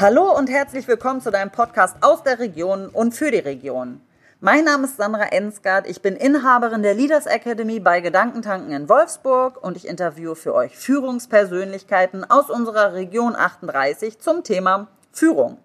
Hallo 0.00 0.34
und 0.34 0.48
herzlich 0.48 0.88
willkommen 0.88 1.20
zu 1.20 1.30
deinem 1.30 1.50
Podcast 1.50 1.94
aus 2.00 2.22
der 2.22 2.38
Region 2.38 2.88
und 2.88 3.12
für 3.12 3.30
die 3.30 3.36
Region. 3.36 4.00
Mein 4.40 4.64
Name 4.64 4.86
ist 4.86 4.96
Sandra 4.96 5.24
Ensgard, 5.24 5.86
ich 5.86 6.00
bin 6.00 6.16
Inhaberin 6.16 6.82
der 6.82 6.94
Leaders 6.94 7.26
Academy 7.26 7.80
bei 7.80 8.00
Gedankentanken 8.00 8.72
in 8.72 8.88
Wolfsburg 8.88 9.62
und 9.62 9.76
ich 9.76 9.86
interviewe 9.86 10.36
für 10.36 10.54
euch 10.54 10.74
Führungspersönlichkeiten 10.74 12.24
aus 12.24 12.48
unserer 12.48 12.94
Region 12.94 13.36
38 13.36 14.18
zum 14.20 14.42
Thema 14.42 14.88
Führung. 15.12 15.58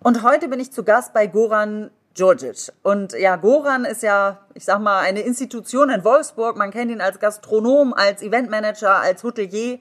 Und 0.00 0.22
heute 0.22 0.48
bin 0.48 0.60
ich 0.60 0.72
zu 0.72 0.84
Gast 0.84 1.14
bei 1.14 1.26
Goran 1.26 1.90
Djordjic. 2.18 2.74
Und 2.82 3.14
ja, 3.14 3.36
Goran 3.36 3.86
ist 3.86 4.02
ja, 4.02 4.40
ich 4.52 4.66
sag 4.66 4.80
mal, 4.80 4.98
eine 4.98 5.22
Institution 5.22 5.88
in 5.88 6.04
Wolfsburg. 6.04 6.58
Man 6.58 6.70
kennt 6.70 6.90
ihn 6.90 7.00
als 7.00 7.18
Gastronom, 7.18 7.94
als 7.94 8.20
Eventmanager, 8.20 8.96
als 8.96 9.24
Hotelier. 9.24 9.78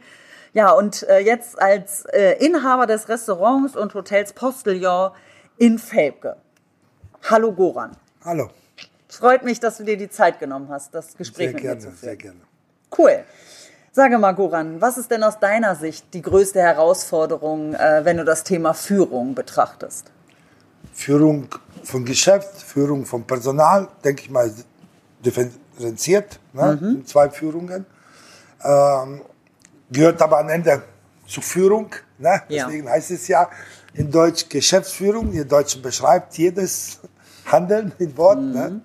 Ja, 0.54 0.72
und 0.72 1.04
äh, 1.04 1.20
jetzt 1.20 1.62
als 1.62 2.06
äh, 2.06 2.44
Inhaber 2.44 2.88
des 2.88 3.08
Restaurants 3.08 3.76
und 3.76 3.94
Hotels 3.94 4.34
Postillon 4.34 5.12
in 5.58 5.78
Felbke. 5.78 6.38
Hallo 7.30 7.52
Goran. 7.52 7.96
Hallo. 8.26 8.50
Freut 9.08 9.44
mich, 9.44 9.60
dass 9.60 9.78
du 9.78 9.84
dir 9.84 9.98
die 9.98 10.10
Zeit 10.10 10.40
genommen 10.40 10.70
hast, 10.70 10.94
das 10.94 11.16
Gespräch 11.16 11.48
sehr 11.48 11.54
mit 11.54 11.62
gerne, 11.62 11.76
mir 11.76 11.82
zu 11.82 11.88
führen. 11.88 12.00
Sehr 12.00 12.16
gerne. 12.16 12.40
Cool. 12.98 13.24
Sage 13.92 14.18
mal, 14.18 14.34
Goran, 14.34 14.82
was 14.82 14.98
ist 14.98 15.12
denn 15.12 15.24
aus 15.24 15.40
deiner 15.40 15.76
Sicht 15.76 16.14
die 16.14 16.22
größte 16.22 16.62
Herausforderung, 16.62 17.74
äh, 17.74 18.02
wenn 18.04 18.18
du 18.18 18.26
das 18.26 18.44
Thema 18.44 18.74
Führung 18.74 19.36
betrachtest? 19.36 20.12
Führung 20.94 21.48
von 21.84 22.06
Geschäft, 22.06 22.62
Führung 22.62 23.06
von 23.06 23.26
Personal, 23.26 23.88
denke 24.04 24.24
ich 24.24 24.30
mal, 24.30 24.52
differenziert, 25.26 26.40
ne? 26.54 26.78
Mhm. 26.80 27.06
zwei 27.06 27.30
Führungen. 27.30 27.86
Ähm, 28.64 29.22
gehört 29.92 30.22
aber 30.22 30.40
am 30.40 30.50
Ende 30.50 30.84
zur 31.28 31.44
Führung. 31.44 31.94
Ne? 32.18 32.42
Ja. 32.50 32.66
Deswegen 32.66 32.90
heißt 32.90 33.12
es 33.12 33.28
ja 33.28 33.50
in 33.94 34.12
Deutsch 34.12 34.48
Geschäftsführung. 34.50 35.32
Die 35.32 35.46
Deutsche 35.48 35.80
beschreibt 35.80 36.38
jedes 36.38 37.00
Handeln 37.46 37.92
in 38.00 38.16
Worten. 38.18 38.52
Ne? 38.52 38.82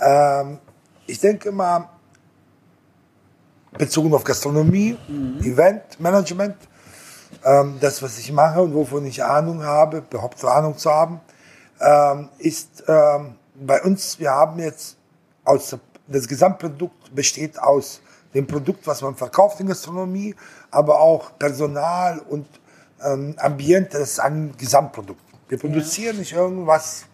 Ähm, 0.00 0.58
ich 1.06 1.20
denke 1.20 1.52
mal, 1.52 1.88
bezogen 3.78 4.12
auf 4.14 4.24
Gastronomie, 4.24 4.96
Eventmanagement, 5.42 6.56
ähm, 7.44 7.76
das, 7.80 8.02
was 8.02 8.18
ich 8.18 8.32
mache 8.32 8.60
und 8.62 8.74
wovon 8.74 9.04
ich 9.06 9.22
Ahnung 9.22 9.62
habe, 9.62 10.02
behaupte 10.02 10.50
Ahnung 10.50 10.76
zu 10.76 10.90
haben, 10.90 11.20
ähm, 11.80 12.28
ist 12.38 12.84
ähm, 12.88 13.36
bei 13.54 13.82
uns, 13.82 14.18
wir 14.18 14.30
haben 14.30 14.58
jetzt 14.58 14.96
aus, 15.44 15.76
das 16.06 16.26
Gesamtprodukt 16.26 17.14
besteht 17.14 17.58
aus 17.58 18.00
dem 18.36 18.46
Produkt, 18.46 18.86
was 18.86 19.02
man 19.02 19.16
verkauft 19.16 19.60
in 19.60 19.66
Gastronomie, 19.66 20.34
aber 20.70 21.00
auch 21.00 21.38
Personal 21.38 22.18
und 22.18 22.46
ähm, 23.02 23.34
Ambiente, 23.38 23.98
das 23.98 24.12
ist 24.12 24.20
ein 24.20 24.52
Gesamtprodukt. 24.58 25.20
Wir 25.48 25.58
produzieren 25.58 26.18
nicht 26.18 26.32
irgendwas, 26.32 27.06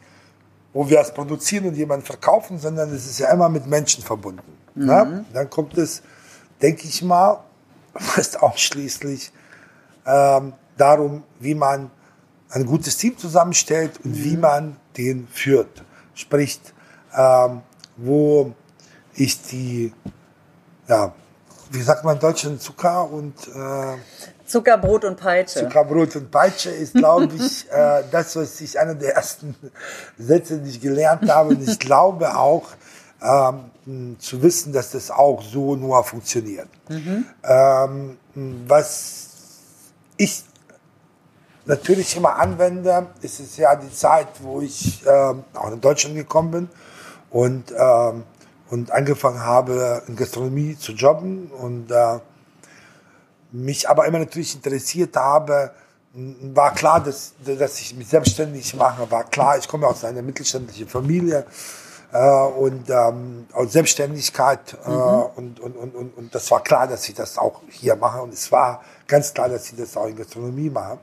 wo 0.73 0.89
wir 0.89 1.01
es 1.01 1.13
produzieren 1.13 1.67
und 1.67 1.77
jemand 1.77 2.05
verkaufen, 2.05 2.59
sondern 2.59 2.93
es 2.93 3.07
ist 3.07 3.21
ja 3.21 3.33
immer 3.33 3.49
mit 3.49 3.67
Menschen 3.67 4.03
verbunden. 4.03 4.59
Ne? 4.75 5.25
Dann 5.33 5.51
kommt 5.51 5.77
es, 5.79 6.03
denke 6.61 6.85
ich 6.89 7.03
mal, 7.03 7.45
fast 7.95 8.43
ausschließlich 8.43 9.33
ähm, 10.07 10.55
darum, 10.77 11.23
wie 11.39 11.55
man 11.55 11.91
ein 12.49 12.67
gutes 12.67 12.97
Team 12.97 13.17
zusammenstellt 13.17 14.01
und 14.05 14.25
wie 14.25 14.37
man 14.37 14.77
den 14.97 15.29
führt. 15.29 15.85
Sprich, 16.15 16.61
ähm, 17.17 17.61
wo 17.97 18.55
ist 19.15 19.53
die, 19.53 19.93
ja, 20.93 21.13
wie 21.71 21.81
sagt 21.81 22.05
man 22.05 22.17
in 22.17 22.21
Deutschland, 22.21 22.61
Zucker 22.61 23.11
und 23.11 23.35
äh, 23.49 23.97
Zucker, 24.45 24.77
Brot 24.77 25.05
und 25.07 25.17
Peitsche. 25.17 25.61
Zuckerbrot 25.61 26.17
und 26.17 26.31
Peitsche 26.31 26.71
ist, 26.71 26.93
glaube 26.95 27.31
ich, 27.37 27.71
äh, 27.71 28.03
das, 28.11 28.37
was 28.37 28.61
ich 28.61 28.79
einer 28.79 28.95
der 28.95 29.17
ersten 29.17 29.55
Sätze, 30.19 30.59
die 30.59 30.69
ich 30.69 30.81
gelernt 30.81 31.31
habe. 31.31 31.51
Und 31.51 31.67
ich 31.67 31.79
glaube 31.79 32.37
auch 32.37 32.69
ähm, 33.23 34.17
zu 34.19 34.43
wissen, 34.43 34.75
dass 34.75 34.91
das 34.91 35.11
auch 35.11 35.43
so 35.43 35.75
nur 35.75 36.05
funktioniert. 36.05 36.69
Ähm, 37.43 38.19
was 38.67 39.29
ich 40.19 40.45
natürlich 41.65 42.15
immer 42.19 42.37
anwende, 42.37 43.07
ist 43.23 43.41
es 43.41 43.57
ja 43.57 43.75
die 43.77 43.93
Zeit, 43.93 44.29
wo 44.43 44.61
ich 44.61 45.03
ähm, 45.07 45.45
auch 45.55 45.73
in 45.73 45.81
Deutschland 45.81 46.17
gekommen 46.17 46.51
bin 46.51 46.69
und, 47.31 47.73
ähm, 47.75 48.25
und 48.73 48.91
angefangen 48.91 49.41
habe, 49.41 50.03
in 50.09 50.17
Gastronomie 50.17 50.79
zu 50.79 50.93
jobben 50.93 51.49
und 51.51 51.91
äh, 51.91 52.19
mich 53.53 53.89
aber 53.91 54.07
immer 54.07 54.19
natürlich 54.19 54.55
interessiert 54.55 55.15
habe, 55.15 55.73
war 56.15 56.73
klar, 56.73 57.01
dass, 57.03 57.35
dass 57.45 57.81
ich 57.81 57.95
mich 57.95 58.09
selbstständig 58.09 58.75
mache, 58.75 59.11
war 59.11 59.25
klar, 59.25 59.59
ich 59.59 59.69
komme 59.69 59.87
aus 59.87 60.05
einer 60.05 60.23
mittelständischen 60.23 60.89
Familie 60.89 61.45
äh, 62.13 62.19
und 62.65 62.89
ähm, 62.89 63.47
aus 63.53 63.73
Selbstständigkeit 63.73 64.75
äh, 64.87 64.89
und, 64.89 65.61
und, 65.61 65.77
und, 65.77 65.95
und, 65.95 66.17
und 66.17 66.35
das 66.35 66.51
war 66.51 66.63
klar, 66.63 66.87
dass 66.87 67.07
ich 67.11 67.15
das 67.15 67.37
auch 67.37 67.61
hier 67.69 67.95
mache 67.97 68.23
und 68.23 68.33
es 68.33 68.51
war 68.51 68.83
ganz 69.07 69.35
klar, 69.35 69.51
dass 69.51 69.71
ich 69.71 69.77
das 69.77 69.99
auch 69.99 70.07
in 70.07 70.17
Gastronomie 70.17 70.71
mache. 70.71 70.99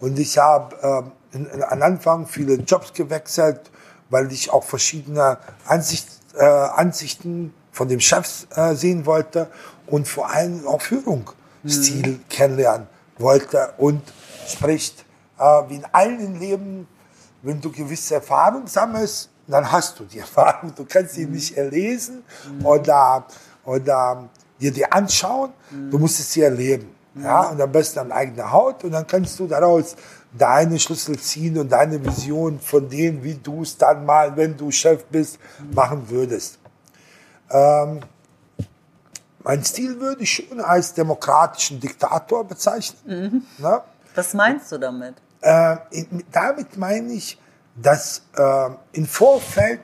Und 0.00 0.18
ich 0.18 0.38
habe 0.38 1.12
in- 1.32 1.62
am 1.62 1.82
Anfang 1.82 2.26
viele 2.26 2.54
Jobs 2.54 2.92
gewechselt, 2.94 3.70
weil 4.08 4.32
ich 4.32 4.50
auch 4.50 4.64
verschiedene 4.64 5.38
Ansicht, 5.66 6.08
äh, 6.34 6.44
Ansichten 6.44 7.54
von 7.70 7.88
den 7.88 8.00
Chefs 8.00 8.46
äh, 8.54 8.74
sehen 8.74 9.06
wollte 9.06 9.48
und 9.86 10.06
vor 10.06 10.30
allem 10.30 10.66
auch 10.66 10.80
Führungsstil 10.80 12.20
kennenlernen 12.28 12.86
wollte 13.18 13.72
und 13.78 14.02
spricht, 14.46 15.04
äh, 15.38 15.42
wie 15.68 15.76
in 15.76 15.84
allen 15.92 16.38
Leben, 16.38 16.86
wenn 17.42 17.60
du 17.60 17.70
gewisse 17.70 18.16
Erfahrung 18.16 18.66
sammelst, 18.66 19.30
dann 19.46 19.70
hast 19.70 19.98
du 19.98 20.04
die 20.04 20.18
Erfahrung. 20.26 20.74
Du 20.74 20.84
kannst 20.84 21.14
sie 21.14 21.26
nicht 21.26 21.56
erlesen 21.56 22.22
oder, 22.62 23.26
oder 23.64 24.28
dir 24.60 24.72
die 24.72 24.90
anschauen. 24.90 25.52
Du 25.90 25.98
musst 25.98 26.20
es 26.20 26.32
sie 26.32 26.42
erleben. 26.42 26.94
Ja, 27.14 27.42
und 27.50 27.60
am 27.60 27.70
besten 27.70 27.98
an 27.98 28.12
eigener 28.12 28.50
Haut. 28.50 28.84
Und 28.84 28.92
dann 28.92 29.06
kannst 29.06 29.38
du 29.38 29.46
daraus 29.46 29.96
deine 30.36 30.78
Schlüssel 30.78 31.18
ziehen 31.18 31.58
und 31.58 31.70
deine 31.70 32.04
Vision 32.04 32.58
von 32.58 32.88
dem, 32.88 33.22
wie 33.22 33.34
du 33.34 33.62
es 33.62 33.76
dann 33.76 34.04
mal, 34.06 34.36
wenn 34.36 34.56
du 34.56 34.70
Chef 34.70 35.04
bist, 35.06 35.38
machen 35.72 36.08
würdest. 36.08 36.58
Ähm, 37.50 38.00
mein 39.44 39.64
Stil 39.64 40.00
würde 40.00 40.22
ich 40.22 40.32
schon 40.32 40.60
als 40.60 40.94
demokratischen 40.94 41.80
Diktator 41.80 42.44
bezeichnen. 42.46 43.46
Ne? 43.58 43.80
Was 44.14 44.34
meinst 44.34 44.70
du 44.72 44.78
damit? 44.78 45.14
Äh, 45.40 45.76
damit 46.30 46.76
meine 46.76 47.12
ich, 47.12 47.38
dass 47.74 48.22
äh, 48.36 48.70
im 48.92 49.06
Vorfeld 49.06 49.80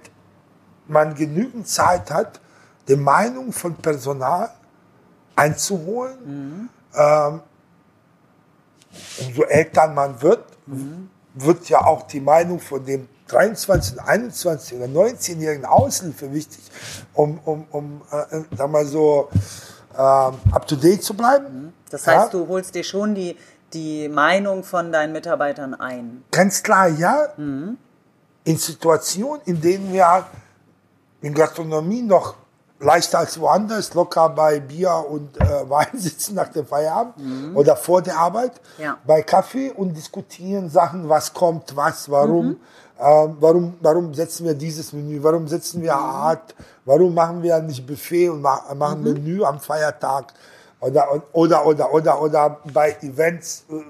man 0.87 1.15
genügend 1.15 1.69
Zeit 1.69 2.11
hat, 2.11 2.41
die 2.87 2.97
Meinung 2.97 3.53
von 3.53 3.75
Personal 3.77 4.51
einzuholen. 5.37 6.71
Ähm, 6.95 7.41
umso 9.27 9.43
älter 9.45 9.89
man 9.89 10.21
wird, 10.23 10.45
wird 11.35 11.69
ja 11.69 11.85
auch 11.85 12.03
die 12.07 12.21
Meinung 12.21 12.61
von 12.61 12.85
dem 12.85 13.09
23, 13.29 14.01
21 14.01 14.79
oder 14.79 14.87
19-jährigen 14.87 15.65
Aushilfe 15.67 16.33
wichtig, 16.33 16.61
um, 17.13 17.39
um, 17.45 17.67
um 17.71 18.03
äh, 18.11 18.41
sag 18.57 18.71
mal 18.71 18.87
so, 18.87 19.29
ähm, 19.95 20.35
up 20.53 20.67
to 20.67 20.77
date 20.77 21.03
zu 21.03 21.15
bleiben. 21.15 21.73
Das 21.91 22.07
heißt, 22.07 22.33
Ja. 22.33 22.39
du 22.39 22.49
holst 22.49 22.75
dir 22.75 22.85
schon 22.85 23.15
die, 23.15 23.37
die 23.75 24.09
Meinung 24.09 24.65
von 24.65 24.93
deinen 24.93 25.13
Mitarbeitern 25.13 25.75
ein. 25.75 26.25
Ganz 26.31 26.63
klar, 26.63 26.89
ja. 26.89 27.29
In 27.37 28.57
Situationen, 28.57 29.43
in 29.45 29.61
denen 29.61 29.93
wir 29.93 30.27
in 31.21 31.35
Gastronomie 31.35 32.03
noch 32.03 32.35
leichter 32.81 33.19
als 33.19 33.39
woanders, 33.41 33.95
locker 33.95 34.29
bei 34.29 34.61
Bier 34.61 35.05
und 35.09 35.37
äh, 35.41 35.45
Wein 35.69 35.89
sitzen 35.95 36.35
nach 36.35 36.49
dem 36.49 36.67
Feierabend 36.67 37.57
oder 37.57 37.77
vor 37.77 38.03
der 38.03 38.17
Arbeit, 38.19 38.53
Ja. 38.79 38.97
bei 39.07 39.23
Kaffee 39.23 39.71
und 39.71 39.95
diskutieren 39.97 40.69
Sachen, 40.71 41.09
was 41.09 41.33
kommt, 41.35 41.75
was, 41.75 42.09
warum, 42.11 42.57
ähm, 43.01 43.37
warum, 43.41 43.75
warum 43.81 44.15
setzen 44.15 44.47
wir 44.47 44.55
dieses 44.55 44.93
Menü, 44.93 45.23
warum 45.23 45.49
setzen 45.49 45.83
wir 45.83 45.95
Art, 45.95 46.55
warum 46.85 47.15
machen 47.15 47.43
wir 47.43 47.59
nicht 47.61 47.87
Buffet 47.87 48.29
und 48.29 48.43
ma 48.43 48.63
machen 48.75 49.03
Menü 49.03 49.43
am 49.45 49.59
Feiertag? 49.61 50.33
Oder, 50.81 51.21
oder, 51.33 51.67
oder, 51.67 51.93
oder, 51.93 52.23
oder 52.23 52.59
bei 52.73 52.97
Events, 53.03 53.65
äh, 53.71 53.83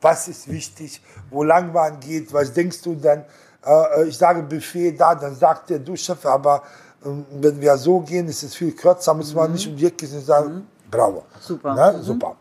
was 0.00 0.28
ist 0.28 0.48
wichtig, 0.48 1.00
wo 1.30 1.44
lang 1.44 1.72
man 1.72 2.00
geht, 2.00 2.32
was 2.32 2.52
denkst 2.52 2.82
du 2.82 2.94
dann? 2.96 3.24
Äh, 3.64 4.04
ich 4.08 4.16
sage 4.18 4.42
Buffet 4.42 4.92
da, 4.92 5.14
dann 5.14 5.36
sagt 5.36 5.70
der 5.70 5.78
du 5.78 5.94
Chef, 5.94 6.24
aber 6.26 6.62
wenn 7.02 7.60
wir 7.60 7.76
so 7.76 8.00
gehen, 8.00 8.28
ist 8.28 8.42
es 8.42 8.54
viel 8.54 8.72
kürzer, 8.72 9.14
muss 9.14 9.32
man 9.34 9.52
nicht 9.52 9.66
um 9.66 9.76
die 9.76 9.86
Ecke 9.86 10.06
sagen, 10.06 10.66
bravo. 10.90 11.24
Super. 11.40 11.74
Ne? 11.74 12.02
Super. 12.02 12.36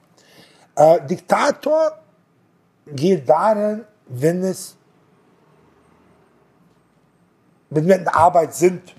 Äh, 0.76 1.06
Diktator 1.08 1.92
geht 2.86 3.28
darin, 3.28 3.86
wenn 4.08 4.44
es 4.44 4.76
wenn 7.70 7.88
wir 7.88 7.96
in 7.98 8.04
der 8.04 8.16
Arbeit 8.16 8.54
sind 8.56 8.96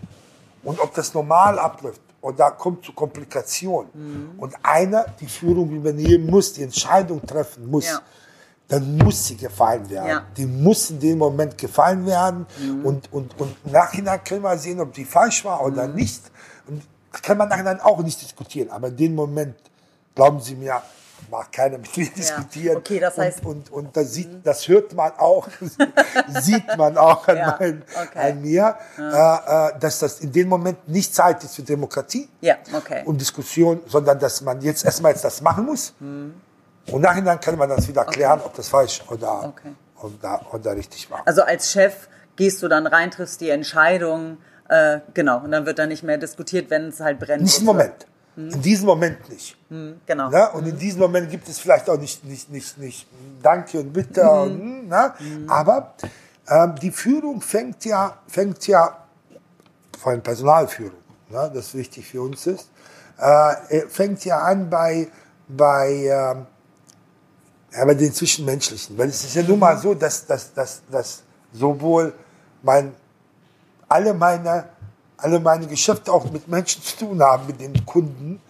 und 0.63 0.79
ob 0.81 0.95
das 0.95 1.13
normal 1.13 1.59
abläuft 1.59 2.01
oder 2.21 2.53
kommt 2.53 2.85
zu 2.85 2.93
Komplikationen 2.93 4.35
und 4.39 4.55
einer 4.63 5.07
die 5.21 5.27
Führung 5.27 5.71
übernehmen 5.71 6.27
muss, 6.31 6.53
die 6.53 6.63
Entscheidung 6.63 7.25
treffen 7.27 7.69
muss, 7.69 7.87
Ja. 7.87 8.01
Dann 8.71 8.97
muss 8.99 9.27
sie 9.27 9.37
gefallen 9.37 9.91
werden. 9.91 10.09
Ja. 10.09 10.27
Die 10.37 10.47
muss 10.47 10.91
in 10.91 11.01
dem 11.01 11.19
Moment 11.19 11.59
gefallen 11.59 12.07
werden. 12.07 12.47
Und, 12.85 13.13
und, 13.13 13.39
und 13.41 13.57
im 13.65 13.73
Nachhinein 13.73 14.23
können 14.23 14.43
wir 14.43 14.57
sehen, 14.57 14.81
ob 14.81 14.93
die 14.93 15.05
falsch 15.05 15.45
war 15.45 15.65
oder 15.65 15.89
nicht. 15.89 16.23
Und 16.69 16.83
das 17.13 17.21
kann 17.21 17.37
man 17.37 17.49
nachher 17.49 17.85
auch 17.85 17.99
nicht 17.99 18.23
diskutieren. 18.23 18.71
Aber 18.71 18.87
in 18.89 18.97
dem 18.97 19.15
Moment, 19.17 19.57
glauben 20.15 20.41
Sie 20.41 20.55
mir, 20.55 20.81
mag 21.29 21.51
keiner 21.51 21.79
mit 21.79 21.97
mir 21.97 22.09
diskutieren. 22.11 22.77
Okay, 22.77 23.01
das 23.01 23.19
heißt- 23.19 23.43
und, 23.45 23.71
und, 23.71 23.87
und 23.87 23.97
das, 23.97 24.13
sieht, 24.15 24.29
das 24.45 24.69
hört 24.69 24.95
man 24.95 25.13
auch, 25.19 25.49
sieht 26.41 26.77
man 26.79 26.97
auch 26.97 27.27
an, 27.27 27.37
Ja, 27.37 27.57
mein, 27.59 27.83
okay. 28.01 28.31
an 28.31 28.41
mir, 28.41 28.77
äh, 28.99 29.03
äh, 29.03 29.79
dass 29.81 29.99
das 29.99 30.21
in 30.21 30.31
dem 30.31 30.49
Moment 30.49 30.89
nicht 30.89 31.13
Zeit 31.13 31.43
ist 31.43 31.57
für 31.57 31.63
Demokratie 31.63 32.29
Ja, 32.41 32.55
okay. 32.73 33.03
und 33.05 33.21
Diskussion, 33.21 33.81
sondern 33.87 34.19
dass 34.21 34.41
man 34.43 34.61
jetzt 34.63 34.85
erstmal 34.85 35.11
jetzt 35.13 35.25
das 35.25 35.41
machen 35.41 35.67
muss. 35.67 35.93
Und 36.87 37.03
nachher 37.03 37.37
kann 37.39 37.57
man 37.57 37.69
das 37.69 37.87
wieder 37.89 38.05
klären, 38.05 38.41
ob 38.45 38.55
das 38.55 38.69
falsch 38.69 39.03
oder, 39.11 39.45
Okay. 39.45 39.75
oder, 40.03 40.41
oder 40.53 40.77
richtig 40.77 41.11
war. 41.11 41.23
Also 41.27 41.43
als 41.43 41.71
Chef 41.71 42.09
gehst 42.37 42.63
du 42.63 42.69
dann 42.69 42.87
rein, 42.87 43.11
triffst 43.11 43.41
die 43.41 43.51
Entscheidung, 43.51 44.39
äh, 44.69 45.01
genau, 45.15 45.41
und 45.41 45.51
dann 45.53 45.67
wird 45.67 45.79
da 45.79 45.87
nicht 45.87 46.03
mehr 46.03 46.19
diskutiert, 46.19 46.71
wenn 46.71 46.89
es 46.89 47.01
halt 47.01 47.19
brennt. 47.19 47.43
Nicht 47.43 47.59
im 47.59 47.67
Moment. 47.67 48.07
In 48.37 48.63
diesem 48.63 48.87
Moment 48.87 49.29
nicht. 49.29 49.57
Genau. 50.07 50.31
Ne? 50.31 50.51
Und 50.53 50.67
in 50.67 50.79
diesem 50.79 51.01
Moment 51.01 51.31
gibt 51.31 51.49
es 51.49 51.59
vielleicht 51.59 51.91
auch 51.91 51.99
nicht, 51.99 52.25
nicht, 52.25 52.49
nicht, 52.51 52.79
nicht 52.79 53.07
Danke 53.43 53.81
und 53.81 53.93
Bitte. 53.93 54.29
Und, 54.31 54.89
ne? 54.89 55.13
Aber 55.49 55.95
ähm, 56.49 56.75
die 56.81 56.91
Führung 56.91 57.43
fängt 57.43 57.85
ja, 57.85 58.17
fängt 58.29 58.67
ja 58.67 58.97
vor 59.99 60.13
allem 60.13 60.23
Personalführung, 60.23 61.01
ne? 61.29 61.51
das 61.53 61.75
wichtig 61.75 62.07
für 62.07 62.23
uns 62.23 62.47
ist, 62.47 62.71
äh, 63.19 63.81
fängt 63.89 64.25
ja 64.25 64.39
an 64.39 64.71
bei, 64.71 65.09
bei, 65.49 65.91
ähm, 65.91 66.47
ja, 67.73 67.85
bei 67.85 67.95
den 67.95 68.13
Zwischenmenschlichen. 68.13 68.97
Weil 68.99 69.09
es 69.09 69.25
ist 69.25 69.35
ja 69.35 69.43
nun 69.43 69.59
mal 69.59 69.79
so, 69.79 69.95
dass, 69.95 70.27
dass, 70.27 70.53
dass, 70.53 70.83
dass 70.91 71.23
sowohl 71.53 72.13
mein 72.63 72.95
alle 73.91 74.15
meine, 74.15 74.69
alle 75.17 75.41
meine 75.41 75.67
Geschäfte 75.67 76.13
auch 76.13 76.31
mit 76.31 76.47
Menschen 76.47 76.83
zu 76.83 76.97
tun 76.97 77.21
haben, 77.21 77.47
mit 77.47 77.61
den 77.61 77.85
Kunden. 77.85 78.41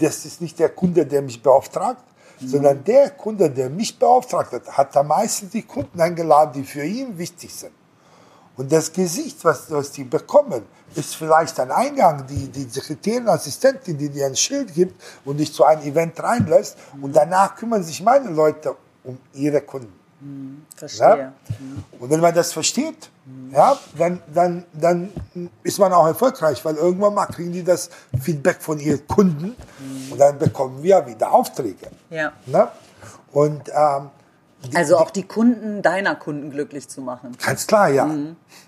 Das 0.00 0.24
ist 0.24 0.40
nicht 0.40 0.58
der 0.58 0.70
Kunde, 0.70 1.04
der 1.04 1.20
mich 1.20 1.42
beauftragt, 1.42 2.02
sondern 2.40 2.82
der 2.82 3.10
Kunde, 3.10 3.50
der 3.50 3.68
mich 3.68 3.98
beauftragt 3.98 4.52
hat, 4.52 4.66
hat 4.76 4.96
am 4.96 5.08
meisten 5.08 5.50
die 5.50 5.62
Kunden 5.62 6.00
eingeladen, 6.00 6.54
die 6.54 6.64
für 6.64 6.84
ihn 6.84 7.16
wichtig 7.18 7.54
sind. 7.54 7.72
Und 8.56 8.70
das 8.70 8.92
Gesicht, 8.92 9.44
was, 9.44 9.70
was 9.70 9.90
die 9.90 10.04
bekommen, 10.04 10.62
ist 10.94 11.16
vielleicht 11.16 11.58
ein 11.58 11.72
Eingang, 11.72 12.24
die, 12.26 12.48
die 12.48 12.64
Sekretärin, 12.64 13.28
Assistentin, 13.28 13.98
die 13.98 14.08
dir 14.08 14.26
ein 14.26 14.36
Schild 14.36 14.72
gibt 14.72 15.02
und 15.24 15.38
dich 15.38 15.52
zu 15.52 15.64
einem 15.64 15.82
Event 15.82 16.22
reinlässt. 16.22 16.76
Und 17.00 17.14
danach 17.14 17.56
kümmern 17.56 17.82
sich 17.82 18.00
meine 18.02 18.30
Leute 18.30 18.76
um 19.02 19.18
ihre 19.32 19.60
Kunden. 19.60 19.92
Verstehe. 20.76 21.18
Ja? 21.18 21.32
Und 21.98 22.10
wenn 22.10 22.20
man 22.20 22.34
das 22.34 22.52
versteht, 22.52 23.10
ja, 23.50 23.78
dann, 23.98 24.22
dann, 24.32 24.64
dann 24.72 25.10
ist 25.62 25.78
man 25.78 25.92
auch 25.92 26.06
erfolgreich, 26.06 26.64
weil 26.64 26.76
irgendwann 26.76 27.14
mal 27.14 27.26
kriegen 27.26 27.52
die 27.52 27.64
das 27.64 27.90
Feedback 28.20 28.60
von 28.60 28.78
ihren 28.78 29.06
Kunden 29.06 29.54
und 30.10 30.18
dann 30.18 30.38
bekommen 30.38 30.82
wir 30.82 31.06
wieder 31.06 31.32
Aufträge. 31.32 31.90
Ja. 32.10 32.32
Ne? 32.46 32.68
Und 33.32 33.68
ähm, 33.68 34.10
Also 34.74 34.96
auch 34.98 35.10
die 35.10 35.24
Kunden 35.24 35.82
deiner 35.82 36.14
Kunden 36.14 36.50
glücklich 36.50 36.88
zu 36.88 37.00
machen. 37.00 37.36
ganz 37.44 37.66
klar, 37.66 37.88
ja. 37.88 38.08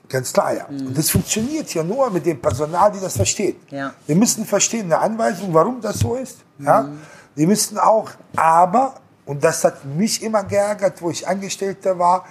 Ganz 0.09 0.33
klar, 0.33 0.55
ja. 0.55 0.67
Und 0.67 0.97
das 0.97 1.11
funktioniert 1.11 1.73
ja 1.75 1.83
nur 1.83 2.11
mit 2.11 2.27
dem 2.27 2.41
Personal, 2.41 2.93
die 2.93 3.01
das 3.01 3.17
versteht. 3.17 3.57
Ja. 3.71 3.93
Wir 4.07 4.17
müssen 4.17 4.45
verstehen, 4.45 4.87
eine 4.87 4.99
Anweisung, 4.99 5.53
warum 5.53 5.81
das 5.81 5.99
so 5.99 6.15
ist. 6.15 6.39
Ja. 6.59 6.89
Wir 7.35 7.47
müssen 7.47 7.79
auch, 7.79 8.11
aber, 8.37 8.95
und 9.25 9.43
das 9.43 9.65
hat 9.65 9.85
mich 9.85 10.23
immer 10.23 10.45
geärgert, 10.45 11.03
wo 11.03 11.11
ich 11.11 11.27
Angestellter 11.27 11.99
war, 11.99 12.25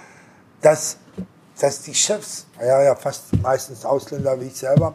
dass, 0.60 0.96
dass 1.60 1.82
die 1.82 1.94
Chefs, 1.94 2.46
ja, 2.60 2.82
ja, 2.82 2.94
fast 2.94 3.24
meistens 3.40 3.84
Ausländer 3.84 4.40
wie 4.40 4.46
ich 4.46 4.56
selber, 4.56 4.94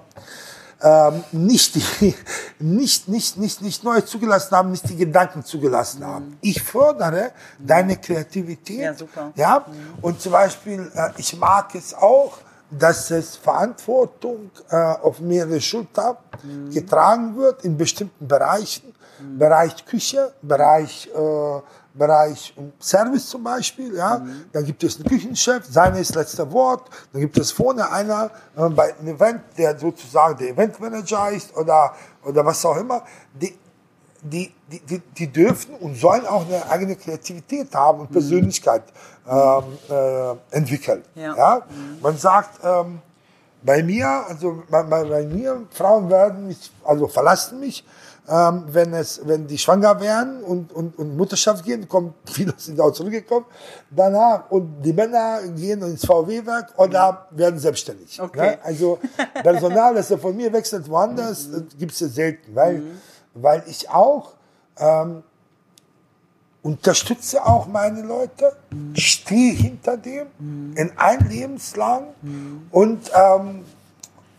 ähm, 0.83 1.23
nicht, 1.31 1.75
die, 1.75 2.15
nicht, 2.59 3.07
nicht, 3.07 3.37
nicht, 3.37 3.61
nicht 3.61 3.83
neu 3.83 4.01
zugelassen 4.01 4.55
haben, 4.55 4.71
nicht 4.71 4.87
die 4.89 4.95
Gedanken 4.95 5.43
zugelassen 5.43 6.05
haben. 6.05 6.37
Ich 6.41 6.61
fördere 6.61 7.31
deine 7.59 7.97
Kreativität. 7.97 8.79
Ja, 8.79 8.93
super. 8.93 9.31
Ja? 9.35 9.65
Und 10.01 10.21
zum 10.21 10.31
Beispiel, 10.31 10.91
äh, 10.93 11.09
ich 11.17 11.37
mag 11.37 11.75
es 11.75 11.93
auch, 11.93 12.37
dass 12.71 13.11
es 13.11 13.35
Verantwortung 13.35 14.49
äh, 14.69 14.75
auf 14.75 15.19
mehrere 15.19 15.59
Schultern 15.59 16.15
getragen 16.73 17.35
wird 17.35 17.65
in 17.65 17.77
bestimmten 17.77 18.27
Bereichen. 18.27 18.93
Bereich 19.37 19.85
Küche, 19.85 20.33
Bereich, 20.41 21.09
äh, 21.13 21.61
Bereich 21.93 22.53
Service 22.79 23.29
zum 23.29 23.43
Beispiel. 23.43 23.95
Ja? 23.95 24.25
Dann 24.51 24.65
gibt 24.65 24.83
es 24.83 24.95
einen 24.95 25.05
Küchenchef, 25.05 25.65
seine 25.69 25.99
ist 25.99 26.15
letzter 26.15 26.51
Wort. 26.51 26.89
Dann 27.11 27.21
gibt 27.21 27.37
es 27.37 27.51
vorne 27.51 27.91
einer 27.91 28.31
äh, 28.55 28.69
bei 28.69 28.95
einem 28.97 29.15
Event, 29.15 29.41
der 29.57 29.77
sozusagen 29.77 30.37
der 30.37 30.49
Eventmanager 30.49 31.31
ist 31.31 31.55
oder, 31.55 31.93
oder 32.23 32.45
was 32.45 32.65
auch 32.65 32.77
immer. 32.77 33.03
Die, 33.33 33.57
die, 34.21 34.53
die, 34.71 34.79
die, 34.79 34.99
die 34.99 35.27
dürfen 35.27 35.75
und 35.75 35.95
sollen 35.95 36.25
auch 36.25 36.45
eine 36.45 36.69
eigene 36.69 36.95
Kreativität 36.95 37.73
haben 37.73 38.01
und 38.01 38.11
Persönlichkeit 38.11 38.83
ähm, 39.27 39.63
äh, 39.89 40.55
entwickeln. 40.55 41.03
Ja. 41.15 41.63
Man 42.01 42.17
sagt, 42.17 42.59
ähm, 42.63 43.01
bei 43.63 43.83
mir, 43.83 44.07
also 44.27 44.63
bei, 44.69 44.83
bei, 44.83 45.03
bei 45.03 45.25
mir, 45.25 45.63
Frauen 45.71 46.09
werden 46.09 46.47
mich, 46.47 46.71
also 46.83 47.07
verlassen 47.07 47.59
mich, 47.59 47.85
ähm, 48.27 48.63
wenn 48.67 48.93
es, 48.93 49.21
wenn 49.25 49.47
die 49.47 49.57
schwanger 49.57 49.99
werden 49.99 50.43
und, 50.43 50.71
und, 50.71 50.97
und 50.97 51.17
Mutterschaft 51.17 51.65
gehen, 51.65 51.87
kommen, 51.87 52.13
viele 52.25 52.53
sind 52.57 52.79
auch 52.79 52.91
zurückgekommen, 52.91 53.45
danach, 53.89 54.49
und 54.51 54.81
die 54.81 54.93
Männer 54.93 55.39
gehen 55.55 55.81
ins 55.81 56.05
VW-Werk 56.05 56.77
oder 56.77 57.27
werden 57.31 57.59
selbstständig. 57.59 58.21
Okay. 58.21 58.51
Ne? 58.51 58.59
Also 58.63 58.99
Personal, 59.33 59.95
das 59.95 60.13
von 60.13 60.35
mir 60.35 60.51
wechselt 60.53 60.87
woanders, 60.89 61.49
gibt 61.77 61.93
es 61.93 61.99
ja 61.99 62.07
selten, 62.07 62.55
weil, 62.55 62.83
weil 63.33 63.63
ich 63.67 63.89
auch 63.89 64.33
ähm, 64.77 65.23
unterstütze 66.61 67.43
auch 67.45 67.67
meine 67.67 68.01
Leute, 68.03 68.55
stehe 68.95 69.53
hinter 69.53 69.97
dem 69.97 70.27
in 70.75 70.91
ein 70.95 71.27
Lebenslang 71.27 72.07
und 72.69 73.11
ähm, 73.15 73.65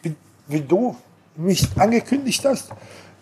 wie, 0.02 0.14
wie 0.46 0.60
du 0.60 0.96
mich 1.36 1.68
angekündigt 1.76 2.44
hast, 2.44 2.70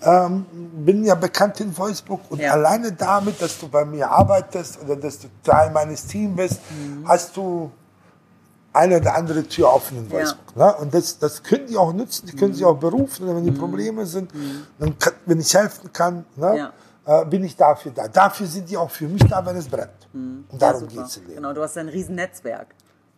ähm, 0.03 0.47
bin 0.85 1.05
ja 1.05 1.15
bekannt 1.15 1.61
in 1.61 1.77
Wolfsburg 1.77 2.21
und 2.31 2.41
Ja. 2.41 2.53
alleine 2.53 2.93
damit, 2.93 3.41
dass 3.43 3.59
du 3.59 3.69
bei 3.69 3.85
mir 3.85 4.11
arbeitest 4.11 4.81
oder 4.83 4.97
dass 4.97 5.19
du 5.19 5.29
Teil 5.43 5.71
meines 5.71 6.07
Teams 6.07 6.37
bist, 6.37 6.61
hast 7.05 7.37
du 7.37 7.71
eine 8.73 8.99
oder 8.99 9.15
andere 9.15 9.43
Tür 9.45 9.73
offen 9.73 9.99
in 9.99 10.07
Ja. 10.07 10.13
Wolfsburg. 10.13 10.57
Ne? 10.57 10.75
Und 10.77 10.95
das, 10.95 11.19
das 11.19 11.43
können 11.43 11.67
die 11.67 11.77
auch 11.77 11.93
nutzen, 11.93 12.27
die 12.27 12.37
können 12.37 12.55
sie 12.55 12.65
auch 12.65 12.77
berufen, 12.79 13.27
wenn 13.27 13.45
die 13.45 13.51
Probleme 13.51 14.07
sind, 14.07 14.31
dann 14.79 14.99
kann, 14.99 15.13
wenn 15.27 15.41
ich 15.41 15.53
helfen 15.55 15.93
kann, 15.93 16.25
ne? 16.37 16.71
äh, 17.05 17.25
bin 17.27 17.45
ich 17.45 17.57
dafür 17.57 17.93
da. 17.93 18.09
Dafür 18.09 18.47
sind 18.47 18.71
die 18.71 18.77
auch 18.77 18.91
für 18.91 19.09
mich 19.09 19.23
da, 19.29 19.45
wenn 19.45 19.57
es 19.57 19.69
brennt. 19.69 19.91
Und 20.13 20.47
darum 20.59 20.83
Ja, 20.85 20.89
geht 20.89 21.07
es 21.07 21.17
im 21.19 21.23
Leben. 21.25 21.37
Genau, 21.37 21.53
du 21.53 21.63
hast 21.63 21.77
ein 21.79 21.89
riesen 21.89 22.15
Netzwerk. 22.15 22.69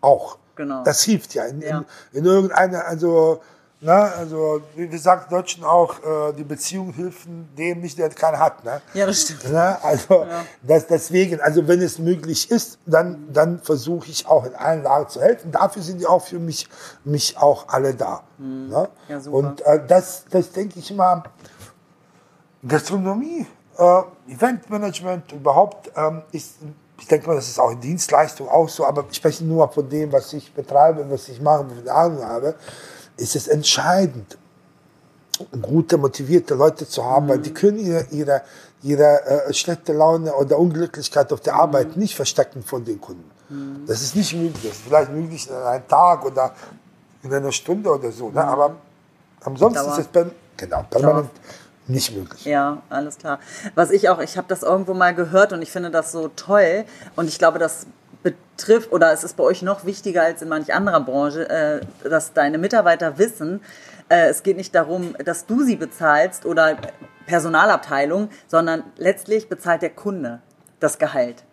Auch. 0.00 0.38
Genau. 0.56 0.82
Das 0.84 1.02
hilft 1.04 1.32
ja. 1.34 1.44
In, 1.44 1.60
Ja. 1.62 1.78
in, 1.78 2.18
in 2.18 2.24
irgendeiner, 2.24 2.84
also, 2.86 3.40
na, 3.84 4.12
also, 4.12 4.62
wie 4.76 4.96
sagen 4.96 5.24
Deutschen 5.28 5.64
auch, 5.64 5.98
äh, 5.98 6.32
die 6.34 6.44
Beziehung 6.44 6.92
helfen 6.92 7.48
dem 7.58 7.80
nicht, 7.80 7.98
der 7.98 8.10
keinen 8.10 8.38
hat. 8.38 8.64
Ne? 8.64 8.80
Ja, 8.94 9.06
das 9.06 9.22
stimmt. 9.22 9.50
Ne? 9.50 9.76
Also 9.82 10.24
das, 10.62 10.86
deswegen, 10.86 11.40
also 11.40 11.66
wenn 11.66 11.82
es 11.82 11.98
möglich 11.98 12.48
ist, 12.48 12.78
dann, 12.86 13.32
dann 13.32 13.58
versuche 13.58 14.08
ich 14.08 14.24
auch 14.28 14.44
in 14.44 14.54
allen 14.54 14.84
Lagen 14.84 15.08
zu 15.08 15.20
helfen. 15.20 15.50
Dafür 15.50 15.82
sind 15.82 16.00
die 16.00 16.06
auch 16.06 16.22
für 16.22 16.38
mich, 16.38 16.68
mich 17.02 17.36
auch 17.36 17.66
alle 17.68 17.92
da. 17.92 18.22
Ne? 18.38 18.88
Ja, 19.08 19.18
super. 19.18 19.36
Und 19.36 19.60
äh, 19.62 19.84
das, 19.84 20.26
das 20.30 20.52
denke 20.52 20.78
ich 20.78 20.94
mal, 20.94 21.24
Gastronomie, 22.64 23.48
äh, 23.78 24.02
Eventmanagement 24.28 25.32
überhaupt 25.32 25.90
ähm, 25.96 26.22
ist, 26.30 26.58
ich 27.00 27.08
denke 27.08 27.26
mal, 27.26 27.34
das 27.34 27.48
ist 27.48 27.58
auch 27.58 27.72
in 27.72 27.80
Dienstleistung 27.80 28.48
auch 28.48 28.68
so, 28.68 28.86
aber 28.86 29.06
ich 29.10 29.16
spreche 29.16 29.44
nur 29.44 29.68
von 29.72 29.88
dem, 29.88 30.12
was 30.12 30.32
ich 30.34 30.54
betreibe, 30.54 31.04
was 31.10 31.28
ich 31.28 31.40
mache, 31.40 31.66
was 31.68 31.82
ich 31.82 31.90
Ahnung 31.90 32.24
habe, 32.24 32.54
ist 33.22 33.36
es 33.36 33.48
entscheidend, 33.48 34.36
gute, 35.60 35.96
motivierte 35.96 36.54
Leute 36.54 36.86
zu 36.86 37.04
haben, 37.04 37.28
weil 37.28 37.38
die 37.38 37.54
können 37.54 37.78
ihre, 37.78 38.06
ihre, 38.10 38.42
ihre 38.82 39.24
äh, 39.24 39.54
schlechte 39.54 39.92
Laune 39.92 40.34
oder 40.34 40.58
Unglücklichkeit 40.58 41.32
auf 41.32 41.40
der 41.40 41.54
Arbeit 41.54 41.96
nicht 41.96 42.14
verstecken 42.14 42.62
von 42.62 42.84
den 42.84 43.00
Kunden. 43.00 43.30
Das 43.86 44.02
ist 44.02 44.16
nicht 44.16 44.34
möglich. 44.34 44.62
Das 44.62 44.72
ist 44.72 44.82
vielleicht 44.86 45.10
möglich 45.10 45.48
in 45.48 45.54
einem 45.54 45.86
Tag 45.86 46.24
oder 46.24 46.52
in 47.22 47.32
einer 47.32 47.52
Stunde 47.52 47.90
oder 47.90 48.10
so. 48.10 48.30
Ne? 48.30 48.42
Aber 48.42 48.76
ansonsten 49.44 49.84
Dauer. 49.84 49.92
ist 49.92 49.98
es 49.98 50.06
per 50.06 50.26
genau, 50.56 50.84
permanent 50.88 51.30
nicht 51.86 52.16
möglich. 52.16 52.44
Ja, 52.44 52.82
alles 52.88 53.18
klar. 53.18 53.40
Was 53.74 53.90
ich 53.90 54.08
auch, 54.08 54.20
ich 54.20 54.38
habe 54.38 54.48
das 54.48 54.62
irgendwo 54.62 54.94
mal 54.94 55.14
gehört 55.14 55.52
und 55.52 55.60
ich 55.60 55.70
finde 55.70 55.90
das 55.90 56.12
so 56.12 56.28
toll 56.28 56.84
und 57.16 57.28
ich 57.28 57.38
glaube, 57.38 57.58
das 57.58 57.86
betrifft 58.22 58.92
oder 58.92 59.12
es 59.12 59.24
ist 59.24 59.36
bei 59.36 59.44
euch 59.44 59.62
noch 59.62 59.84
wichtiger 59.84 60.22
als 60.22 60.42
in 60.42 60.48
manch 60.48 60.72
anderer 60.72 61.00
Branche, 61.00 61.48
äh, 61.48 61.80
dass 62.08 62.32
deine 62.32 62.58
Mitarbeiter 62.58 63.18
wissen, 63.18 63.60
äh, 64.08 64.28
es 64.28 64.42
geht 64.42 64.56
nicht 64.56 64.74
darum, 64.74 65.14
dass 65.24 65.46
du 65.46 65.62
sie 65.62 65.76
bezahlst 65.76 66.46
oder 66.46 66.76
Personalabteilung, 67.26 68.28
sondern 68.46 68.84
letztlich 68.96 69.48
bezahlt 69.48 69.82
der 69.82 69.90
Kunde 69.90 70.40
das 70.80 70.98
Gehalt. 70.98 71.44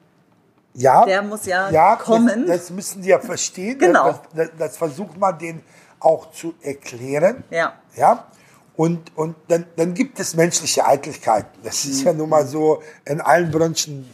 Ja, 0.74 1.06
Der 1.06 1.22
muss 1.22 1.46
ja, 1.46 1.70
ja 1.70 1.96
kommen. 1.96 2.48
Das, 2.48 2.58
das 2.58 2.70
müssen 2.70 3.02
die 3.02 3.10
ja 3.10 3.20
verstehen. 3.20 3.80
Genau. 3.80 4.20
Das, 4.34 4.50
das, 4.58 4.78
versucht 4.78 5.18
man 5.18 5.38
denen 5.38 5.64
auch 6.00 6.32
zu 6.32 6.54
erklären. 6.62 7.44
Ja. 7.50 7.74
Ja. 7.96 8.28
Und, 8.76 9.16
und 9.18 9.36
dann, 9.50 9.66
dann 9.76 9.94
gibt 9.94 10.20
es 10.20 10.36
menschliche 10.36 10.86
Eitelkeiten. 10.86 11.60
Das 11.64 11.84
ist 11.86 12.04
ja 12.04 12.14
nun 12.14 12.30
mal 12.30 12.46
so 12.46 12.82
in 13.06 13.20
allen 13.20 13.52
Branchen. 13.52 14.10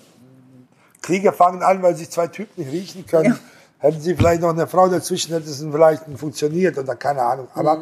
Kriege 1.05 1.31
fangen 1.31 1.61
an, 1.61 1.81
weil 1.83 1.95
sich 1.95 2.09
zwei 2.09 2.27
Typen 2.27 2.63
nicht 2.63 2.71
riechen 2.71 3.05
können. 3.05 3.33
Ja. 3.33 3.39
Hätten 3.89 4.01
sie 4.01 4.15
vielleicht 4.15 4.41
noch 4.41 4.49
eine 4.49 4.65
Frau 4.67 4.87
dazwischen, 4.87 5.33
hätte 5.33 5.49
es 5.49 5.59
vielleicht 5.61 6.03
funktioniert 6.17 6.77
oder 6.77 6.95
keine 6.95 7.21
Ahnung. 7.21 7.47
Aber 7.53 7.81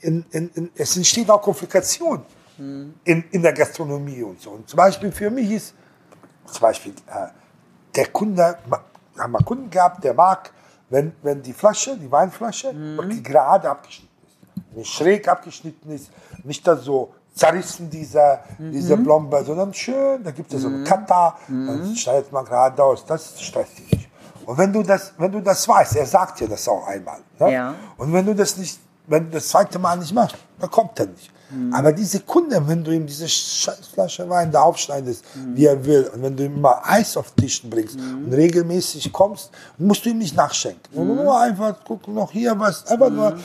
in, 0.00 0.24
in, 0.32 0.50
in, 0.54 0.70
es 0.74 0.96
entsteht 0.96 1.30
auch 1.30 1.40
Komplikation 1.42 2.22
in, 2.58 3.24
in 3.30 3.42
der 3.42 3.52
Gastronomie 3.52 4.22
und 4.22 4.40
so. 4.40 4.50
Und 4.50 4.68
zum 4.68 4.78
Beispiel 4.78 5.12
für 5.12 5.30
mich 5.30 5.50
ist, 5.50 5.74
zum 6.50 6.60
Beispiel, 6.62 6.92
äh, 7.06 7.28
der 7.94 8.06
Kunde, 8.08 8.56
ma- 8.68 8.82
haben 9.18 9.32
wir 9.32 9.44
Kunden 9.44 9.68
gehabt, 9.70 10.02
der 10.02 10.14
mag, 10.14 10.50
wenn, 10.88 11.12
wenn 11.22 11.42
die 11.42 11.52
Flasche, 11.52 11.96
die 11.98 12.10
Weinflasche, 12.10 12.74
wirklich 12.96 13.22
gerade 13.22 13.68
abgeschnitten 13.70 14.08
ist. 14.26 14.76
Nicht 14.76 14.92
schräg 14.92 15.28
abgeschnitten 15.28 15.90
ist, 15.90 16.10
nicht 16.44 16.66
da 16.66 16.76
so 16.76 17.14
zerrissen, 17.36 17.90
diese, 17.90 18.40
diese 18.58 18.96
Blombe, 18.96 19.44
sondern 19.44 19.72
schön, 19.72 20.24
da 20.24 20.30
gibt 20.30 20.52
es 20.52 20.62
so 20.62 20.68
einen 20.68 20.84
Kata, 20.84 21.36
dann 21.48 21.94
schneidet 21.94 22.32
man 22.32 22.44
gerade 22.44 22.82
aus, 22.82 23.04
das 23.04 23.40
stresst 23.40 23.78
dich 23.78 23.92
nicht. 23.92 24.08
Und 24.46 24.56
wenn 24.58 24.72
du 24.72 24.82
das, 24.82 25.12
wenn 25.18 25.30
du 25.30 25.42
das 25.42 25.68
weißt, 25.68 25.96
er 25.96 26.06
sagt 26.06 26.40
dir 26.40 26.48
das 26.48 26.66
auch 26.66 26.86
einmal. 26.86 27.18
Ne? 27.38 27.52
Ja. 27.52 27.74
Und 27.98 28.12
wenn 28.12 28.24
du 28.24 28.34
das 28.34 28.56
nicht, 28.56 28.78
wenn 29.06 29.24
du 29.24 29.32
das 29.32 29.48
zweite 29.48 29.78
Mal 29.78 29.98
nicht 29.98 30.14
machst, 30.14 30.36
dann 30.58 30.70
kommt 30.70 30.98
er 30.98 31.06
nicht. 31.06 31.30
Aber 31.70 31.92
diese 31.92 32.20
Kunde, 32.20 32.60
wenn 32.66 32.82
du 32.82 32.90
ihm 32.90 33.06
diese 33.06 33.28
Flasche 33.94 34.28
Wein 34.28 34.50
da 34.50 34.62
aufschneidest, 34.62 35.24
wie 35.54 35.66
er 35.66 35.84
will, 35.84 36.10
und 36.12 36.22
wenn 36.22 36.36
du 36.36 36.44
ihm 36.44 36.60
mal 36.60 36.80
Eis 36.82 37.16
auf 37.16 37.30
Tischen 37.32 37.70
bringst 37.70 37.96
und 37.96 38.32
regelmäßig 38.32 39.12
kommst, 39.12 39.52
musst 39.78 40.04
du 40.04 40.10
ihm 40.10 40.18
nicht 40.18 40.34
nachschenken. 40.34 40.92
Und 40.92 41.06
nur 41.06 41.38
einfach, 41.38 41.76
guck 41.86 42.08
noch 42.08 42.32
hier 42.32 42.58
was, 42.58 42.84
einfach 42.88 43.10
nur 43.10 43.38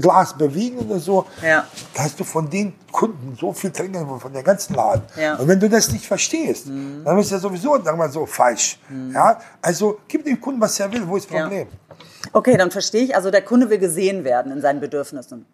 Glas 0.00 0.36
bewegen 0.36 0.78
oder 0.78 0.98
so. 0.98 1.26
Ja. 1.42 1.66
Da 1.94 2.02
hast 2.04 2.18
du 2.18 2.24
von 2.24 2.48
den 2.48 2.72
Kunden 2.90 3.36
so 3.40 3.52
viel 3.52 3.70
trinken, 3.70 4.20
von 4.20 4.32
der 4.32 4.42
ganzen 4.42 4.74
Laden. 4.74 5.02
Ja. 5.20 5.36
Und 5.36 5.48
wenn 5.48 5.60
du 5.60 5.68
das 5.68 5.90
nicht 5.92 6.06
verstehst, 6.06 6.68
dann 6.68 7.18
ist 7.18 7.32
er 7.32 7.38
sowieso, 7.38 7.72
sagen 7.74 7.84
wir 7.84 7.96
mal 7.96 8.10
so, 8.10 8.26
falsch. 8.26 8.78
Ja? 9.12 9.38
Also 9.62 9.98
gib 10.08 10.24
dem 10.24 10.40
Kunden, 10.40 10.60
was 10.60 10.78
er 10.80 10.92
will, 10.92 11.06
wo 11.06 11.16
ist 11.16 11.28
das 11.30 11.36
Ja. 11.36 11.42
Problem? 11.42 11.68
Okay, 12.32 12.56
dann 12.56 12.70
verstehe 12.70 13.02
ich. 13.04 13.16
Also 13.16 13.30
der 13.30 13.42
Kunde 13.42 13.70
will 13.70 13.78
gesehen 13.78 14.24
werden 14.24 14.52
in 14.52 14.60
seinen 14.60 14.80
Bedürfnissen. 14.80 15.46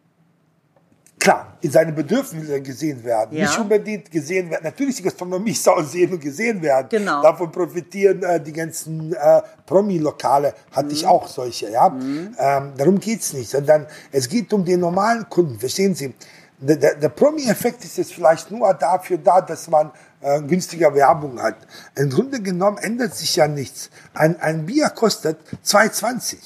Klar, 1.27 1.57
in 1.61 1.73
seinen 1.73 1.93
Bedürfnissen 1.93 2.63
gesehen 2.63 3.03
werden. 3.03 3.37
Ja. 3.37 3.47
Nicht 3.47 3.59
unbedingt 3.59 4.09
gesehen 4.13 4.49
werden. 4.49 4.63
Natürlich, 4.63 4.95
die 4.95 5.03
Gastronomie 5.03 5.55
soll 5.67 5.85
sehen 5.85 6.13
und 6.13 6.21
gesehen 6.21 6.63
werden. 6.63 6.87
Genau. 6.89 7.21
Davon 7.21 7.51
profitieren 7.51 8.23
äh, 8.23 8.41
die 8.41 8.53
ganzen 8.53 9.13
äh, 9.13 9.43
Promi-Lokale. 9.67 10.55
Hatte 10.71 10.87
Mhm. 10.87 10.93
ich 10.93 11.05
auch 11.05 11.27
solche. 11.27 11.69
Ja? 11.71 11.89
Ähm, 11.89 12.73
darum 12.77 13.01
geht's 13.01 13.33
nicht. 13.33 13.51
Sondern 13.51 13.87
es 14.13 14.29
geht 14.29 14.53
um 14.53 14.65
den 14.65 14.79
normalen 14.79 15.29
Kunden. 15.29 15.59
Verstehen 15.59 15.97
Sie? 15.97 16.15
Der, 16.61 16.77
der, 16.77 16.95
der 16.95 17.09
Promi-Effekt 17.09 17.83
ist 17.85 17.99
jetzt 17.99 18.15
vielleicht 18.15 18.53
nur 18.53 18.73
dafür 18.75 19.19
da, 19.19 19.41
dass 19.41 19.67
man 19.69 19.91
äh, 20.21 20.41
günstiger 20.43 20.95
Werbung 20.95 21.43
hat. 21.43 21.57
Im 21.97 22.09
Grunde 22.09 22.41
genommen 22.41 22.79
ändert 22.79 23.17
sich 23.17 23.35
ja 23.35 23.49
nichts. 23.49 23.91
Ein, 24.15 24.41
ein 24.41 24.65
Bier 24.65 24.91
kostet 24.91 25.39
2,20. 25.67 26.37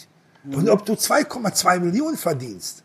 Und 0.45 0.69
ob 0.71 0.87
du 0.87 0.95
2,2 0.95 1.81
Millionen 1.81 2.17
verdienst 2.17 2.83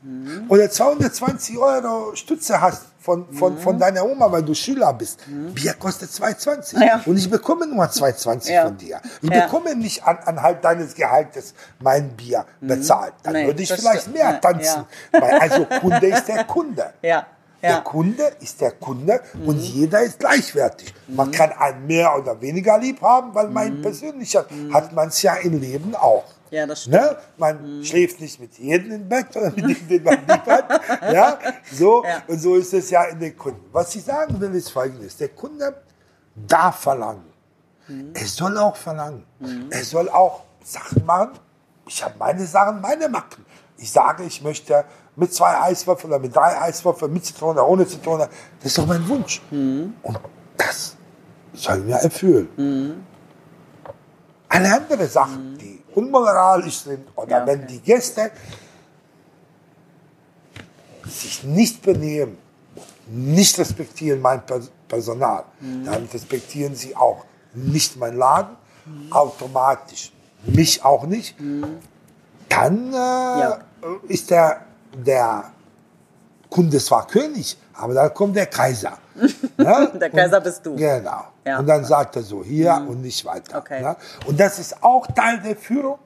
oder 0.49 0.69
220 0.69 1.57
Euro 1.57 2.13
Stütze 2.15 2.59
hast 2.59 2.83
von, 2.99 3.31
von, 3.33 3.57
von 3.57 3.79
deiner 3.79 4.03
Oma, 4.05 4.29
weil 4.31 4.43
du 4.43 4.53
Schüler 4.53 4.91
bist, 4.93 5.19
Bier 5.53 5.73
kostet 5.73 6.09
2,20. 6.09 6.83
Ja. 6.85 7.01
Und 7.05 7.17
ich 7.17 7.29
bekomme 7.29 7.65
nur 7.67 7.85
2,20 7.85 8.51
Ja. 8.51 8.65
von 8.65 8.77
dir. 8.77 8.99
Ich 9.21 9.29
Ja. 9.29 9.45
bekomme 9.45 9.73
nicht 9.75 10.03
an, 10.05 10.17
anhalt 10.25 10.63
deines 10.65 10.95
Gehaltes 10.95 11.53
mein 11.79 12.09
Bier 12.17 12.45
bezahlt. 12.59 13.13
Dann 13.23 13.33
Nee, 13.33 13.45
würde 13.45 13.63
ich 13.63 13.71
vielleicht 13.71 14.11
mehr 14.11 14.31
Ja, 14.31 14.33
tanzen. 14.33 14.85
Weil 15.11 15.39
also 15.39 15.65
Kunde 15.79 16.07
ist 16.07 16.27
der 16.27 16.43
Kunde. 16.43 16.93
Der. 17.63 17.81
Kunde 17.81 18.23
ist 18.41 18.61
der 18.61 18.71
Kunde 18.73 19.21
und 19.43 19.57
jeder 19.57 20.01
ist 20.03 20.19
gleichwertig. 20.19 20.93
Man 21.07 21.31
kann 21.31 21.51
einen 21.51 21.87
mehr 21.87 22.15
oder 22.15 22.39
weniger 22.39 22.77
lieb 22.77 23.01
haben, 23.01 23.33
weil 23.33 23.47
mein 23.49 23.81
persönlicher 23.81 24.45
hat 24.71 24.93
man 24.93 25.07
es 25.07 25.23
ja 25.23 25.33
im 25.35 25.59
Leben 25.59 25.95
auch. 25.95 26.25
Ja, 26.51 26.65
das 26.67 26.81
stimmt. 26.83 26.95
Ne? 26.95 27.17
Man 27.37 27.83
schläft 27.83 28.19
nicht 28.21 28.39
mit 28.39 28.57
jedem 28.57 28.91
im 28.91 29.09
Bett 29.09 29.35
oder 29.35 29.51
mit 29.51 29.57
dem, 29.67 29.87
den 29.87 30.03
man 30.03 30.19
lieb 30.19 30.45
hat. 30.45 30.81
Ja? 31.13 31.39
So, 31.71 32.03
Ja. 32.03 32.21
Und 32.27 32.39
so 32.39 32.55
ist 32.55 32.73
es 32.73 32.89
ja 32.89 33.03
in 33.05 33.19
den 33.19 33.35
Kunden. 33.37 33.65
Was 33.71 33.95
ich 33.95 34.03
sagen 34.03 34.39
will, 34.39 34.53
ist 34.55 34.69
folgendes. 34.69 35.17
Der 35.17 35.29
Kunde 35.29 35.81
darf 36.35 36.79
verlangen. 36.81 37.25
Er 38.13 38.25
soll 38.25 38.57
auch 38.57 38.75
verlangen. 38.75 39.23
Er 39.69 39.83
soll 39.83 40.09
auch 40.09 40.43
Sachen 40.63 41.05
machen. 41.05 41.31
Ich 41.87 42.03
habe 42.03 42.15
meine 42.17 42.45
Sachen, 42.45 42.81
meine 42.81 43.07
Macken. 43.09 43.45
Ich 43.77 43.91
sage, 43.91 44.23
ich 44.23 44.41
möchte 44.41 44.85
mit 45.15 45.33
zwei 45.33 45.59
Eiswürfeln 45.61 46.11
oder 46.11 46.19
mit 46.21 46.35
drei 46.35 46.59
Eiswürfeln, 46.61 47.13
mit 47.13 47.25
Zitrone, 47.25 47.63
ohne 47.63 47.85
Zitrone. 47.85 48.27
Das 48.59 48.65
ist 48.67 48.77
doch 48.77 48.85
mein 48.87 49.07
Wunsch. 49.07 49.41
Und 49.51 50.19
das 50.57 50.95
soll 51.53 51.79
mir 51.81 51.97
erfüllen. 51.97 53.05
Alle 54.49 54.73
andere 54.73 55.07
Sachen, 55.07 55.57
die 55.57 55.74
unmoralisch 55.95 56.79
sind, 56.79 57.07
oder 57.15 57.29
Ja, 57.39 57.47
wenn 57.47 57.65
die 57.67 57.79
Gäste 57.79 58.31
sich 61.07 61.43
nicht 61.43 61.81
benehmen, 61.81 62.37
nicht 63.07 63.57
respektieren 63.59 64.21
mein 64.21 64.41
Pers- 64.45 64.69
Personal, 64.87 65.45
dann 65.83 66.05
respektieren 66.13 66.75
sie 66.75 66.95
auch 66.95 67.25
nicht 67.53 67.97
mein 67.97 68.15
Laden, 68.17 68.55
automatisch 69.09 70.11
mich 70.45 70.83
auch 70.85 71.05
nicht. 71.05 71.35
Dann 72.49 72.93
äh, 72.93 73.57
ist 74.07 74.29
der, 74.29 74.61
der 74.95 75.51
Kunde 76.49 76.77
zwar 76.79 77.07
König, 77.07 77.57
aber 77.77 77.93
dann 77.93 78.13
kommt 78.13 78.35
der 78.35 78.47
Kaiser. 78.47 78.97
Ne? 79.57 79.89
Der 79.93 80.09
Kaiser 80.09 80.41
bist 80.41 80.65
du. 80.65 80.75
Genau. 80.75 81.23
Ja. 81.45 81.59
Und 81.59 81.67
dann 81.67 81.85
sagt 81.85 82.17
er 82.17 82.21
so, 82.23 82.43
hier 82.43 82.85
und 82.87 83.01
nicht 83.01 83.23
weiter. 83.23 83.59
Okay. 83.59 83.81
Ne? 83.81 83.95
Und 84.27 84.37
das 84.37 84.59
ist 84.59 84.83
auch 84.83 85.07
Teil 85.07 85.39
der 85.39 85.55
Führung, 85.55 85.97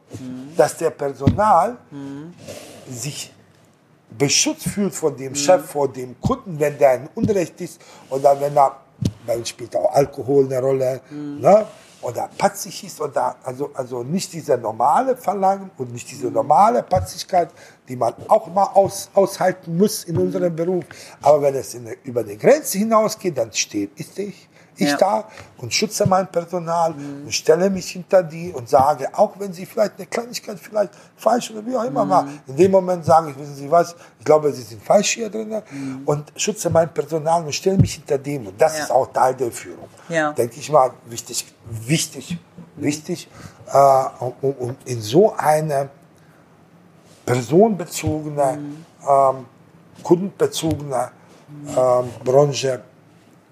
dass 0.56 0.78
der 0.78 0.92
Personal 0.92 1.78
sich 2.88 3.34
beschützt 4.18 4.68
fühlt 4.70 4.94
von 4.94 5.18
dem 5.18 5.34
Chef, 5.34 5.66
vor 5.66 5.92
dem 5.92 6.20
Kunden, 6.22 6.60
wenn 6.60 6.78
der 6.78 6.96
in 6.96 7.10
Unrecht 7.16 7.60
ist 7.62 7.82
oder 8.12 8.40
wenn 8.40 8.56
er, 8.56 8.78
bei 9.26 9.36
uns 9.36 9.50
spielt 9.50 9.76
auch 9.76 9.92
Alkohol 9.94 10.46
eine 10.46 10.60
Rolle, 10.60 11.02
ne? 11.10 11.66
Oder 12.02 12.30
patzig 12.38 12.84
ist, 12.84 13.02
oder, 13.02 13.36
also, 13.44 13.72
also 13.74 14.04
nicht 14.04 14.34
diese 14.34 14.58
normale 14.58 15.16
Verlangen 15.16 15.70
und 15.78 15.92
nicht 15.92 16.10
diese 16.10 16.28
normale 16.28 16.84
Patzigkeit, 16.84 17.50
die 17.88 17.96
man 17.96 18.14
auch 18.28 18.48
mal 18.48 18.66
aus, 18.74 19.10
aushalten 19.14 19.78
muss 19.78 20.04
in 20.04 20.18
unserem 20.18 20.56
Beruf. 20.56 20.86
Aber 21.22 21.42
wenn 21.42 21.56
es 21.56 21.74
in, 21.74 21.88
über 22.04 22.24
die 22.24 22.38
Grenze 22.38 22.78
hinausgeht, 22.78 23.38
dann 23.38 23.52
steht 23.52 23.92
ich, 23.96 24.18
ich, 24.18 24.49
ich 24.80 24.90
Ja. 24.92 24.98
da 24.98 25.24
und 25.58 25.74
schütze 25.74 26.06
mein 26.08 26.28
Personal 26.32 26.94
und 27.26 27.34
stelle 27.34 27.70
mich 27.70 27.90
hinter 27.92 28.24
die 28.24 28.52
und 28.52 28.68
sage, 28.70 29.10
auch 29.18 29.34
wenn 29.40 29.52
sie 29.54 29.66
vielleicht 29.66 29.94
eine 29.98 30.06
Kleinigkeit 30.08 30.60
vielleicht 30.60 30.92
falsch 31.18 31.52
oder 31.52 31.66
wie 31.66 31.76
auch 31.76 31.84
immer 31.84 32.08
war, 32.10 32.28
in 32.48 32.56
dem 32.56 32.72
Moment 32.72 33.04
sage 33.06 33.32
ich, 33.32 33.38
wissen 33.40 33.56
Sie 33.56 33.70
was, 33.70 33.96
ich 34.20 34.26
glaube, 34.26 34.52
Sie 34.54 34.62
sind 34.62 34.82
falsch 34.84 35.12
hier 35.12 35.30
drin 35.30 35.62
und 36.06 36.32
schütze 36.36 36.70
mein 36.70 36.94
Personal 36.94 37.44
und 37.44 37.54
stelle 37.54 37.78
mich 37.78 37.94
hinter 37.96 38.18
dem 38.18 38.48
und 38.48 38.60
das 38.62 38.78
Ja. 38.78 38.84
ist 38.86 38.92
auch 38.92 39.12
Teil 39.12 39.36
der 39.36 39.52
Führung. 39.52 39.88
Ja. 40.10 40.32
Denke 40.34 40.60
ich 40.60 40.72
mal, 40.72 40.92
wichtig, 41.06 41.46
wichtig, 41.70 42.38
wichtig, 42.76 43.28
äh, 43.72 44.04
um, 44.20 44.34
um 44.60 44.76
in 44.86 45.02
so 45.02 45.34
eine 45.36 45.90
personenbezogene, 47.26 48.60
ähm, 49.08 49.46
kundenbezogene 50.04 51.12
ähm, 51.68 52.10
Branche 52.24 52.82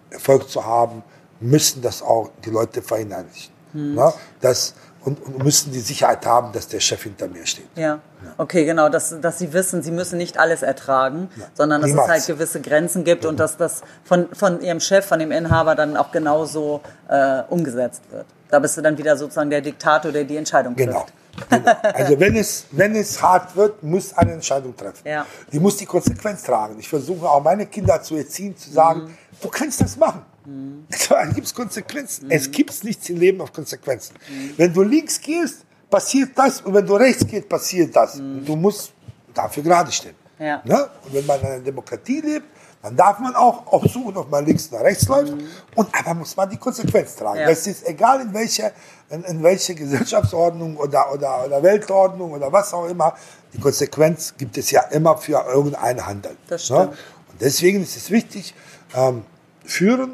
Erfolg 0.09 0.49
zu 0.49 0.63
haben, 0.65 1.03
müssen 1.39 1.81
das 1.81 2.01
auch 2.01 2.29
die 2.45 2.49
Leute 2.49 2.81
verinnerlichen. 2.81 3.53
Ne? 3.73 4.13
Das, 4.41 4.73
und, 5.03 5.23
und 5.23 5.43
müssen 5.43 5.71
die 5.71 5.79
Sicherheit 5.79 6.25
haben, 6.25 6.51
dass 6.51 6.67
der 6.67 6.79
Chef 6.79 7.03
hinter 7.03 7.27
mir 7.27 7.45
steht. 7.45 7.67
Ja, 7.75 7.99
okay, 8.37 8.65
genau, 8.65 8.89
dass, 8.89 9.19
dass 9.21 9.37
sie 9.37 9.53
wissen, 9.53 9.83
sie 9.83 9.91
müssen 9.91 10.17
nicht 10.17 10.37
alles 10.39 10.63
ertragen, 10.63 11.29
sondern 11.53 11.81
dass 11.81 11.89
niemals. 11.91 12.07
es 12.07 12.13
halt 12.13 12.25
gewisse 12.37 12.59
Grenzen 12.61 13.03
gibt 13.03 13.25
und 13.25 13.39
dass 13.39 13.55
das 13.55 13.81
von, 14.03 14.27
von 14.33 14.61
ihrem 14.61 14.79
Chef, 14.79 15.05
von 15.05 15.19
dem 15.19 15.31
Inhaber 15.31 15.75
dann 15.75 15.95
auch 15.95 16.11
genauso 16.11 16.81
äh, 17.07 17.43
umgesetzt 17.49 18.01
wird. 18.11 18.25
Da 18.49 18.59
bist 18.59 18.77
du 18.77 18.81
dann 18.81 18.97
wieder 18.97 19.15
sozusagen 19.15 19.49
der 19.49 19.61
Diktator, 19.61 20.11
der 20.11 20.23
die 20.23 20.37
Entscheidung 20.37 20.75
trifft. 20.75 20.87
Genau. 20.89 21.05
genau. 21.49 21.71
Also 21.93 22.19
wenn 22.19 22.35
es, 22.35 22.65
wenn 22.71 22.95
es 22.95 23.21
hart 23.21 23.55
wird, 23.55 23.83
muss 23.83 24.13
eine 24.17 24.33
Entscheidung 24.33 24.75
treffen. 24.75 25.07
Ja. 25.07 25.25
Die 25.51 25.59
muss 25.59 25.77
die 25.77 25.85
Konsequenz 25.85 26.43
tragen. 26.43 26.77
Ich 26.79 26.89
versuche 26.89 27.29
auch 27.29 27.43
meine 27.43 27.65
Kinder 27.67 28.01
zu 28.01 28.15
erziehen, 28.15 28.57
zu 28.57 28.71
sagen, 28.71 29.01
Mhm. 29.03 29.17
du 29.41 29.49
kannst 29.49 29.81
das 29.81 29.95
machen. 29.97 30.25
Es 30.89 31.35
gibt 31.35 31.55
Konsequenzen. 31.55 32.31
Es 32.31 32.49
gibt 32.49 32.83
nichts 32.83 33.09
im 33.09 33.17
Leben 33.17 33.41
auf 33.41 33.51
Konsequenzen. 33.51 34.15
Mhm. 34.29 34.53
Wenn 34.57 34.73
du 34.73 34.81
links 34.81 35.19
gehst, 35.19 35.65
passiert 35.89 36.31
das 36.35 36.61
und 36.61 36.73
wenn 36.73 36.85
du 36.85 36.95
rechts 36.95 37.25
gehst, 37.25 37.49
passiert 37.49 37.95
das. 37.95 38.15
Mhm. 38.15 38.39
Und 38.39 38.45
du 38.47 38.55
musst 38.55 38.93
dafür 39.33 39.63
gerade 39.63 39.91
stehen. 39.91 40.15
Ja. 40.39 40.61
Ne? 40.63 40.89
Und 41.05 41.13
wenn 41.13 41.25
man 41.25 41.39
in 41.39 41.45
einer 41.47 41.59
Demokratie 41.59 42.21
lebt, 42.21 42.45
dann 42.81 42.95
darf 42.95 43.19
man 43.19 43.35
auch 43.35 43.65
aussuchen, 43.67 44.15
ob 44.17 44.29
man 44.29 44.45
links 44.45 44.71
oder 44.71 44.83
rechts 44.83 45.07
läuft. 45.07 45.33
Und 45.75 45.89
aber 45.93 46.13
muss 46.13 46.35
man 46.37 46.49
die 46.49 46.57
Konsequenz 46.57 47.15
tragen. 47.15 47.39
Ja. 47.39 47.47
Das 47.47 47.65
ist 47.65 47.85
egal 47.87 48.21
in 48.21 48.33
welche, 48.33 48.71
in, 49.09 49.23
in 49.23 49.43
welche 49.43 49.73
Gesellschaftsordnung 49.73 50.77
oder, 50.77 51.11
oder, 51.11 51.45
oder 51.45 51.63
Weltordnung 51.63 52.31
oder 52.31 52.51
was 52.51 52.73
auch 52.73 52.85
immer. 52.85 53.15
Die 53.53 53.59
Konsequenz 53.59 54.35
gibt 54.37 54.57
es 54.57 54.71
ja 54.71 54.81
immer 54.91 55.17
für 55.17 55.43
irgendein 55.49 56.05
Handeln. 56.05 56.37
Das 56.47 56.65
stimmt. 56.65 56.91
Ne? 56.91 56.97
Und 57.31 57.41
deswegen 57.41 57.81
ist 57.81 57.97
es 57.97 58.11
wichtig, 58.11 58.53
ähm, 58.95 59.25
führen, 59.65 60.13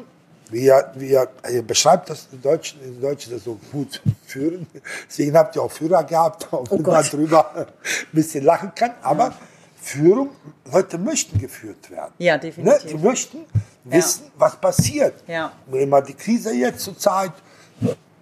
wie 0.50 0.64
ihr, 0.66 0.92
wie 0.96 1.08
ihr, 1.10 1.28
ihr 1.50 1.62
beschreibt 1.62 2.10
das 2.10 2.28
in 2.32 2.40
Deutschen, 2.42 2.82
in 2.82 3.00
Deutschen 3.00 3.32
das 3.32 3.44
so 3.44 3.58
gut 3.72 4.00
führen. 4.26 4.66
Deswegen 5.08 5.36
habt 5.36 5.56
ihr 5.56 5.62
auch 5.62 5.70
Führer 5.72 6.04
gehabt, 6.04 6.46
auch 6.52 6.70
wenn 6.70 6.82
man 6.82 7.02
Gott. 7.02 7.12
drüber 7.12 7.54
ein 7.56 7.66
bisschen 8.12 8.44
lachen 8.44 8.72
kann. 8.74 8.92
Aber 9.02 9.34
Führung, 9.80 10.30
Leute 10.72 10.98
möchten 10.98 11.38
geführt 11.38 11.90
werden. 11.90 12.12
Ja, 12.18 12.34
Ne? 12.34 12.40
definitiv. 12.40 12.90
Die 12.90 12.96
möchten 12.98 13.38
wissen, 13.84 14.24
was 14.36 14.56
passiert. 14.56 15.22
Ja. 15.26 15.52
Nehmen 15.66 15.90
wir 15.90 16.02
die 16.02 16.14
Krise 16.14 16.52
jetzt 16.54 16.80
zur 16.80 16.96
Zeit, 16.98 17.32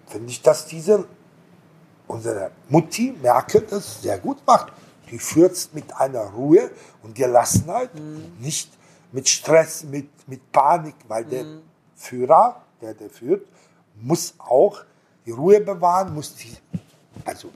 finde 0.09 0.29
ich, 0.31 0.43
dass 0.43 0.67
diese, 0.67 1.05
unsere 2.07 2.51
Mutti 2.69 3.15
Merkel 3.23 3.67
das 3.69 4.03
sehr 4.03 4.19
gut 4.19 4.39
macht. 4.47 4.73
Die 5.11 5.19
führt 5.19 5.53
es 5.53 5.71
mit 5.73 5.95
einer 5.97 6.21
Ruhe 6.23 6.71
und 7.03 7.15
Gelassenheit, 7.15 7.95
Mhm. 7.95 8.33
nicht 8.41 8.71
mit 9.13 9.29
Stress, 9.29 9.85
mit, 9.85 10.09
mit 10.27 10.51
Panik, 10.53 10.95
weil 11.07 11.25
der 11.25 11.45
Mhm. 11.45 11.63
Führer, 12.03 12.63
der 12.81 12.95
der 12.95 13.11
führt, 13.11 13.47
muss 14.01 14.35
auch 14.39 14.83
die 15.25 15.31
Ruhe 15.31 15.61
bewahren, 15.61 16.13
muss 16.15 16.35
die, 16.35 16.57
also 17.25 17.49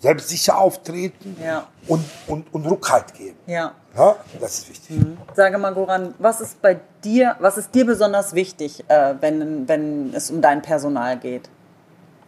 selbstsicher 0.00 0.56
auftreten 0.58 1.36
Ja. 1.42 1.66
und, 1.88 2.04
und, 2.26 2.52
und 2.54 2.66
Rückhalt 2.66 3.12
geben. 3.14 3.36
Ja. 3.46 3.74
Ja, 3.96 4.16
das 4.40 4.58
ist 4.58 4.68
wichtig. 4.70 5.00
Sage 5.34 5.58
mal, 5.58 5.72
Goran, 5.74 6.14
was 6.18 6.40
ist 6.40 6.60
bei 6.62 6.78
dir, 7.04 7.36
was 7.40 7.56
ist 7.58 7.74
dir 7.74 7.84
besonders 7.86 8.34
wichtig, 8.34 8.84
äh, 8.88 9.14
wenn, 9.20 9.66
wenn 9.68 10.12
es 10.14 10.30
um 10.30 10.40
dein 10.40 10.60
Personal 10.62 11.18
geht? 11.18 11.48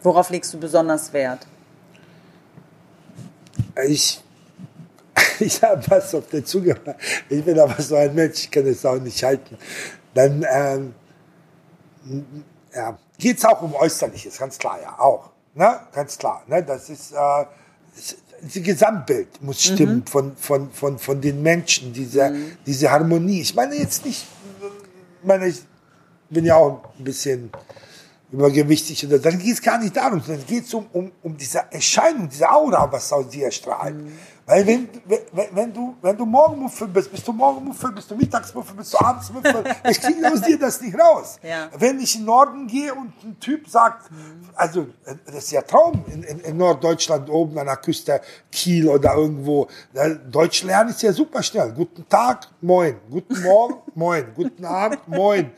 Worauf 0.01 0.29
legst 0.29 0.53
du 0.53 0.59
besonders 0.59 1.13
Wert? 1.13 1.45
Ich, 3.87 4.21
ich 5.39 5.61
habe 5.63 5.81
was 5.89 6.13
auf 6.15 6.27
der 6.29 6.43
Zunge. 6.45 6.75
Ich 7.29 7.43
bin 7.43 7.59
aber 7.59 7.81
so 7.81 7.95
ein 7.95 8.13
Mensch, 8.15 8.39
ich 8.45 8.51
kann 8.51 8.65
es 8.65 8.85
auch 8.85 8.99
nicht 8.99 9.23
halten. 9.23 9.57
Dann 10.13 10.45
ähm, 10.51 10.95
ja, 12.73 12.97
geht 13.17 13.37
es 13.37 13.45
auch 13.45 13.61
um 13.61 13.73
Äußerliches, 13.73 14.37
ganz 14.37 14.57
klar, 14.57 14.79
ja, 14.81 14.99
auch. 14.99 15.31
Ne? 15.55 15.79
Ganz 15.93 16.17
klar. 16.17 16.43
Ne? 16.47 16.63
Das 16.63 16.89
ist, 16.89 17.11
äh, 17.11 17.15
das, 17.15 18.15
das 18.41 18.63
Gesamtbild 18.63 19.41
muss 19.41 19.61
stimmen 19.61 20.05
von, 20.05 20.35
von, 20.37 20.71
von, 20.71 20.97
von 20.97 21.21
den 21.21 21.41
Menschen, 21.41 21.91
diese, 21.93 22.33
diese 22.65 22.89
Harmonie. 22.91 23.41
Ich 23.41 23.55
meine 23.55 23.75
jetzt 23.75 24.05
nicht, 24.05 24.25
ich 25.21 25.27
meine, 25.27 25.47
ich 25.47 25.61
bin 26.29 26.45
ja 26.45 26.55
auch 26.55 26.81
ein 26.97 27.03
bisschen 27.03 27.51
übergewichtig 28.31 29.05
oder 29.07 29.19
dann 29.19 29.39
geht 29.39 29.53
es 29.53 29.61
gar 29.61 29.79
nicht 29.79 29.97
darum, 29.97 30.21
sondern 30.21 30.41
es 30.41 30.47
geht 30.47 30.73
um, 30.73 30.85
um, 30.93 31.11
um 31.23 31.35
diese 31.35 31.63
Erscheinung, 31.71 32.29
diese 32.29 32.49
Aura, 32.49 32.91
was 32.91 33.11
aus 33.11 33.29
dir 33.29 33.51
strahlt. 33.51 33.95
Weil 34.49 34.65
wenn, 34.65 34.89
wenn, 35.05 35.55
wenn, 35.55 35.71
du, 35.71 35.95
wenn 36.01 36.17
du 36.17 36.25
Morgenmuffel 36.25 36.87
bist, 36.87 37.11
bist 37.11 37.27
du 37.27 37.31
Morgenmuffel, 37.31 37.91
bist 37.91 38.09
du 38.09 38.15
Mittagsmuffel, 38.15 38.77
bist 38.77 38.91
du 38.91 38.97
Abendsmuffel, 38.97 39.63
ich 39.87 40.01
kriege 40.01 40.27
aus 40.27 40.41
dir 40.41 40.57
das 40.57 40.81
nicht 40.81 40.99
raus. 40.99 41.39
Ja. 41.43 41.69
Wenn 41.77 41.99
ich 41.99 42.15
in 42.15 42.21
den 42.21 42.25
Norden 42.25 42.65
gehe 42.65 42.91
und 42.91 43.13
ein 43.23 43.39
Typ 43.39 43.69
sagt, 43.69 44.09
also 44.55 44.87
das 45.27 45.35
ist 45.35 45.51
ja 45.51 45.61
Traum 45.61 46.03
in, 46.11 46.23
in, 46.23 46.39
in 46.39 46.57
Norddeutschland 46.57 47.29
oben 47.29 47.59
an 47.59 47.67
der 47.67 47.77
Küste, 47.77 48.21
Kiel 48.51 48.87
oder 48.89 49.13
irgendwo, 49.13 49.67
Deutsch 50.31 50.63
lernen 50.63 50.89
ist 50.89 51.03
ja 51.03 51.13
super 51.13 51.43
schnell. 51.43 51.71
Guten 51.71 52.09
Tag, 52.09 52.47
moin. 52.59 52.95
Guten 53.07 53.43
Morgen, 53.43 53.75
moin. 53.93 54.25
Guten 54.35 54.65
Abend, 54.65 55.07
moin. 55.07 55.51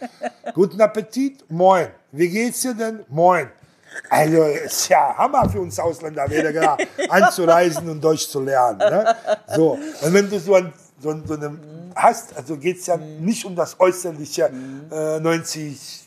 Guten 0.54 0.82
Appetit, 0.82 1.50
moin. 1.50 1.88
Wie 2.12 2.28
geht's 2.28 2.60
dir 2.60 2.74
denn? 2.74 3.06
Moin. 3.08 3.48
Also 4.10 4.44
ist 4.44 4.90
ja 4.90 5.16
Hammer 5.18 5.50
für 5.50 5.62
uns 5.62 5.80
Ausländer, 5.80 6.30
wieder 6.30 6.54
genau, 6.54 6.78
anzureisen 7.10 7.90
und 7.90 8.02
Deutsch 8.02 8.28
zu 8.28 8.42
lernen. 8.42 8.78
Ne? 8.80 9.16
So. 9.56 9.78
Und 10.02 10.14
wenn 10.14 10.30
du 10.30 10.40
so, 10.40 10.56
ein, 10.56 10.74
so, 11.00 11.14
so 11.26 11.34
eine 11.34 11.58
hast, 11.96 12.36
also 12.36 12.58
geht 12.58 12.80
es 12.80 12.88
ja 12.88 12.98
nicht 12.98 13.46
um 13.46 13.56
das 13.56 13.80
Äußerliche 13.80 14.52
äh, 14.92 15.20
90, 15.20 16.04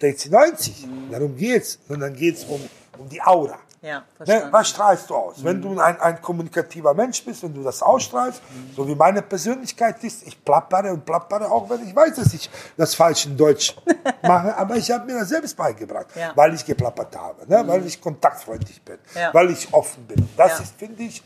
60, 0.00 0.30
90. 0.30 0.88
Darum 1.10 1.36
geht's, 1.36 1.78
sondern 1.88 2.14
geht 2.14 2.36
es 2.36 2.44
um, 2.44 2.60
um 2.98 3.08
die 3.08 3.22
Aura. 3.22 3.58
Ja, 3.86 4.02
Ne? 4.26 4.48
Was 4.50 4.70
strahlst 4.70 5.08
du 5.08 5.14
aus? 5.14 5.44
Wenn 5.44 5.62
du 5.62 5.78
ein, 5.78 6.00
ein 6.00 6.20
kommunikativer 6.20 6.92
Mensch 6.92 7.24
bist, 7.24 7.44
wenn 7.44 7.54
du 7.54 7.62
das 7.62 7.80
ausstrahlst, 7.82 8.42
so 8.74 8.86
wie 8.88 8.96
meine 8.96 9.22
Persönlichkeit 9.22 10.02
ist, 10.02 10.26
ich 10.26 10.42
plappere 10.44 10.92
und 10.92 11.04
plappere, 11.04 11.48
auch 11.48 11.70
wenn 11.70 11.86
ich 11.86 11.94
weiß, 11.94 12.16
dass 12.16 12.34
ich 12.34 12.50
das 12.76 12.96
falsch 12.96 13.26
in 13.26 13.36
Deutsch 13.36 13.76
mache, 14.22 14.56
aber 14.56 14.74
ich 14.76 14.90
habe 14.90 15.06
mir 15.06 15.20
das 15.20 15.28
selbst 15.28 15.56
beigebracht, 15.56 16.06
Ja. 16.16 16.32
weil 16.34 16.52
ich 16.54 16.64
geplappert 16.64 17.14
habe, 17.16 17.48
ne? 17.48 17.62
weil 17.68 17.86
ich 17.86 18.00
kontaktfreundlich 18.00 18.82
bin, 18.82 18.98
Ja. 19.14 19.32
weil 19.32 19.50
ich 19.50 19.72
offen 19.72 20.04
bin. 20.06 20.28
Das 20.36 20.58
ist, 20.58 20.74
finde 20.76 21.04
ich, 21.04 21.22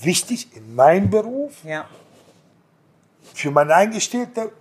wichtig 0.00 0.54
in 0.56 0.74
meinem 0.76 1.10
Beruf, 1.10 1.54
für 3.34 3.50
meine 3.50 3.74
Eingestellte, 3.74 4.52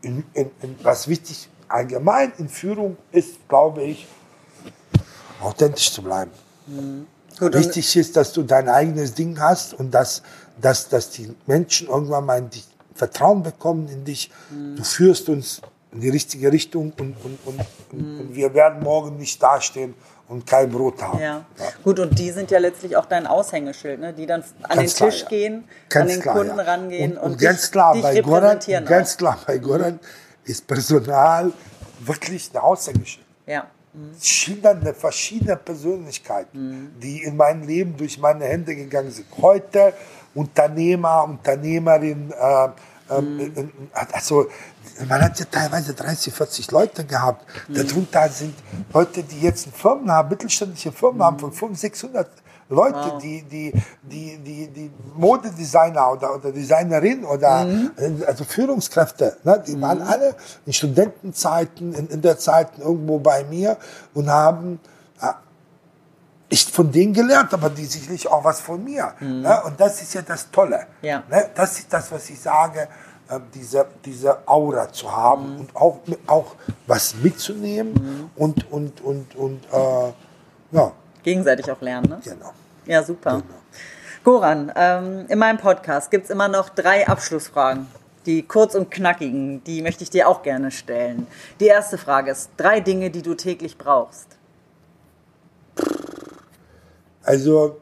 in, 0.00 0.24
in, 0.32 0.50
in, 0.62 0.78
was 0.82 1.08
wichtig 1.08 1.48
allgemein 1.68 2.32
in 2.38 2.48
Führung 2.48 2.96
ist, 3.12 3.46
glaube 3.48 3.82
ich, 3.82 4.06
authentisch 5.42 5.92
zu 5.92 6.02
bleiben. 6.02 6.30
Und, 6.66 7.06
Wichtig 7.54 7.96
ist, 7.96 8.16
dass 8.16 8.32
du 8.32 8.42
dein 8.42 8.68
eigenes 8.68 9.14
Ding 9.14 9.38
hast 9.40 9.74
und 9.74 9.90
dass, 9.92 10.22
dass, 10.60 10.88
dass 10.88 11.10
die 11.10 11.34
Menschen 11.46 11.88
irgendwann 11.88 12.24
mal 12.24 12.42
dich 12.42 12.66
Vertrauen 12.94 13.42
bekommen 13.42 13.88
in 13.88 14.04
dich. 14.04 14.30
Du 14.76 14.84
führst 14.84 15.28
uns 15.28 15.60
in 15.92 16.00
die 16.00 16.10
richtige 16.10 16.50
Richtung 16.52 16.92
und, 16.98 17.16
und, 17.24 17.38
und, 17.44 17.60
und, 17.92 18.20
und 18.20 18.34
wir 18.34 18.54
werden 18.54 18.82
morgen 18.82 19.16
nicht 19.16 19.42
dastehen 19.42 19.94
und 20.28 20.46
kein 20.46 20.70
Brot 20.70 21.02
haben. 21.02 21.20
ja. 21.20 21.44
Gut, 21.82 21.98
und 21.98 22.18
die 22.18 22.30
sind 22.30 22.50
ja 22.50 22.58
letztlich 22.58 22.96
auch 22.96 23.06
dein 23.06 23.26
Aushängeschild, 23.26 24.00
ne? 24.00 24.12
die 24.12 24.26
dann 24.26 24.42
an 24.62 24.78
Ganz 24.78 24.94
den 24.94 24.96
klar, 24.96 25.10
Tisch 25.10 25.22
ja. 25.22 25.28
gehen, 25.28 25.64
Ganz 25.88 26.02
an 26.02 26.08
den 26.08 26.22
klar, 26.22 26.34
Kunden 26.36 26.56
ja. 26.56 26.64
rangehen 26.64 27.12
und, 27.12 27.18
und, 27.18 27.32
und 27.32 27.40
dich, 27.40 27.48
ganz 27.48 27.70
klar 27.70 27.96
bei 28.00 28.20
Goran, 28.20 28.58
ganz 28.86 29.16
klar 29.16 29.38
bei 29.46 29.58
Goran 29.58 30.00
ist 30.44 30.66
Personal 30.66 31.52
wirklich 32.00 32.50
eine 32.52 32.62
Aushängeschild. 32.62 33.26
Ja, 33.46 33.66
schildernde 34.20 34.92
verschiedene 34.92 35.56
Persönlichkeiten, 35.56 36.94
die 37.00 37.22
in 37.22 37.36
meinem 37.36 37.62
Leben 37.66 37.96
durch 37.96 38.18
meine 38.18 38.44
Hände 38.44 38.74
gegangen 38.74 39.10
sind. 39.10 39.26
Heute 39.40 39.92
Unternehmer, 40.34 41.24
Unternehmerin, 41.24 42.32
äh, 42.32 42.68
ähm, 43.10 43.40
äh, 43.40 43.66
also 44.12 44.46
man 45.08 45.22
hat 45.22 45.38
ja 45.38 45.46
teilweise 45.50 45.94
30, 45.94 46.32
40 46.32 46.70
Leute 46.70 47.04
gehabt. 47.04 47.44
Darunter 47.68 48.28
sind 48.28 48.54
Leute, 48.92 49.22
die 49.22 49.40
jetzt 49.40 49.68
Firmen 49.74 50.10
haben, 50.10 50.28
mittelständische 50.28 50.92
Firmen 50.92 51.22
haben 51.22 51.38
von 51.38 51.52
500, 51.52 51.78
600 51.78 52.30
Leute, 52.68 52.96
Wow. 52.96 53.18
die, 53.22 53.42
die, 53.42 53.72
die, 54.02 54.38
die, 54.38 54.68
die 54.68 54.90
Modedesigner 55.14 56.12
oder, 56.12 56.34
oder 56.36 56.50
Designerin 56.50 57.24
oder 57.24 57.66
äh, 57.96 58.24
also 58.26 58.44
Führungskräfte, 58.44 59.36
ne, 59.44 59.62
die 59.66 59.80
waren 59.80 60.00
alle 60.02 60.34
in 60.64 60.72
Studentenzeiten, 60.72 61.94
in, 61.94 62.08
in 62.08 62.22
der 62.22 62.38
Zeit 62.38 62.78
irgendwo 62.78 63.18
bei 63.18 63.44
mir 63.44 63.76
und 64.14 64.30
haben 64.30 64.80
äh, 65.20 65.32
ich 66.48 66.64
von 66.64 66.90
denen 66.90 67.12
gelernt, 67.12 67.52
aber 67.52 67.68
die 67.70 67.84
sicherlich 67.84 68.26
auch 68.28 68.44
was 68.44 68.60
von 68.60 68.82
mir. 68.82 69.12
Ne? 69.20 69.62
Und 69.64 69.80
das 69.80 70.00
ist 70.02 70.14
ja 70.14 70.22
das 70.22 70.50
Tolle. 70.50 70.86
Ja. 71.02 71.22
Ne? 71.30 71.50
Das 71.54 71.78
ist 71.78 71.92
das, 71.92 72.10
was 72.12 72.30
ich 72.30 72.40
sage, 72.40 72.88
äh, 73.28 73.40
diese, 73.54 73.86
diese 74.04 74.46
Aura 74.46 74.92
zu 74.92 75.10
haben 75.10 75.58
und 75.58 75.74
auch, 75.74 75.98
auch 76.26 76.54
was 76.86 77.14
mitzunehmen 77.16 78.30
und, 78.36 78.70
und, 78.70 79.00
und, 79.00 79.34
und 79.34 79.64
äh, 79.72 80.12
ja, 80.72 80.92
gegenseitig 81.24 81.70
auch 81.70 81.80
lernen. 81.80 82.08
Ne? 82.08 82.20
genau. 82.22 82.52
Ja, 82.86 83.02
super. 83.02 83.42
Genau. 83.42 83.44
Goran, 84.22 84.72
ähm, 84.76 85.26
in 85.28 85.38
meinem 85.38 85.58
Podcast 85.58 86.10
gibt 86.10 86.24
es 86.24 86.30
immer 86.30 86.48
noch 86.48 86.68
drei 86.68 87.06
Abschlussfragen. 87.08 87.86
Die 88.26 88.42
kurz 88.42 88.74
und 88.74 88.90
knackigen, 88.90 89.62
die 89.64 89.82
möchte 89.82 90.02
ich 90.02 90.08
dir 90.08 90.28
auch 90.28 90.42
gerne 90.42 90.70
stellen. 90.70 91.26
Die 91.60 91.66
erste 91.66 91.98
Frage 91.98 92.30
ist, 92.30 92.50
drei 92.56 92.80
Dinge, 92.80 93.10
die 93.10 93.20
du 93.20 93.34
täglich 93.34 93.76
brauchst. 93.76 94.38
Also 97.22 97.80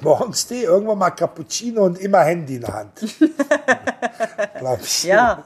morgens 0.00 0.46
Tee, 0.46 0.62
irgendwann 0.64 0.98
mal 0.98 1.10
Cappuccino 1.10 1.84
und 1.84 1.98
immer 1.98 2.20
Handy 2.20 2.56
in 2.56 2.62
der 2.62 2.72
Hand. 2.74 2.90
Glaub 4.58 4.80
ich. 4.82 5.04
Ja. 5.04 5.42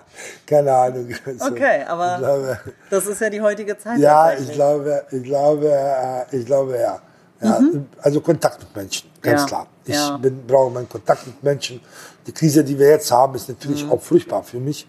Keine 0.46 0.72
Ahnung. 0.74 1.08
Also, 1.24 1.46
Okay, 1.46 1.82
aber 1.86 2.18
glaube, 2.18 2.58
das 2.90 3.06
ist 3.06 3.20
ja 3.20 3.30
die 3.30 3.40
heutige 3.40 3.76
Zeit. 3.78 3.98
ja, 3.98 4.32
ich 4.32 4.52
glaube, 4.52 5.04
ich 5.10 5.22
glaube, 5.22 5.68
äh, 5.70 6.36
ich 6.36 6.46
glaube, 6.46 6.78
ja. 6.78 7.00
ja 7.40 7.60
Also 8.02 8.20
Kontakt 8.20 8.60
mit 8.60 8.76
Menschen, 8.76 9.10
ganz 9.22 9.42
Mhm. 9.42 9.44
Ja, 9.44 9.46
klar. 9.48 9.66
Ich 9.84 9.94
ja. 9.94 10.16
bin, 10.16 10.46
brauche 10.46 10.70
meinen 10.72 10.88
Kontakt 10.88 11.26
mit 11.26 11.42
Menschen. 11.42 11.80
Die 12.26 12.32
Krise, 12.32 12.64
die 12.64 12.78
wir 12.78 12.88
jetzt 12.88 13.10
haben, 13.10 13.34
ist 13.36 13.48
natürlich 13.48 13.84
Mhm. 13.84 13.92
auch 13.92 14.02
furchtbar 14.02 14.42
für 14.42 14.58
mich. 14.58 14.86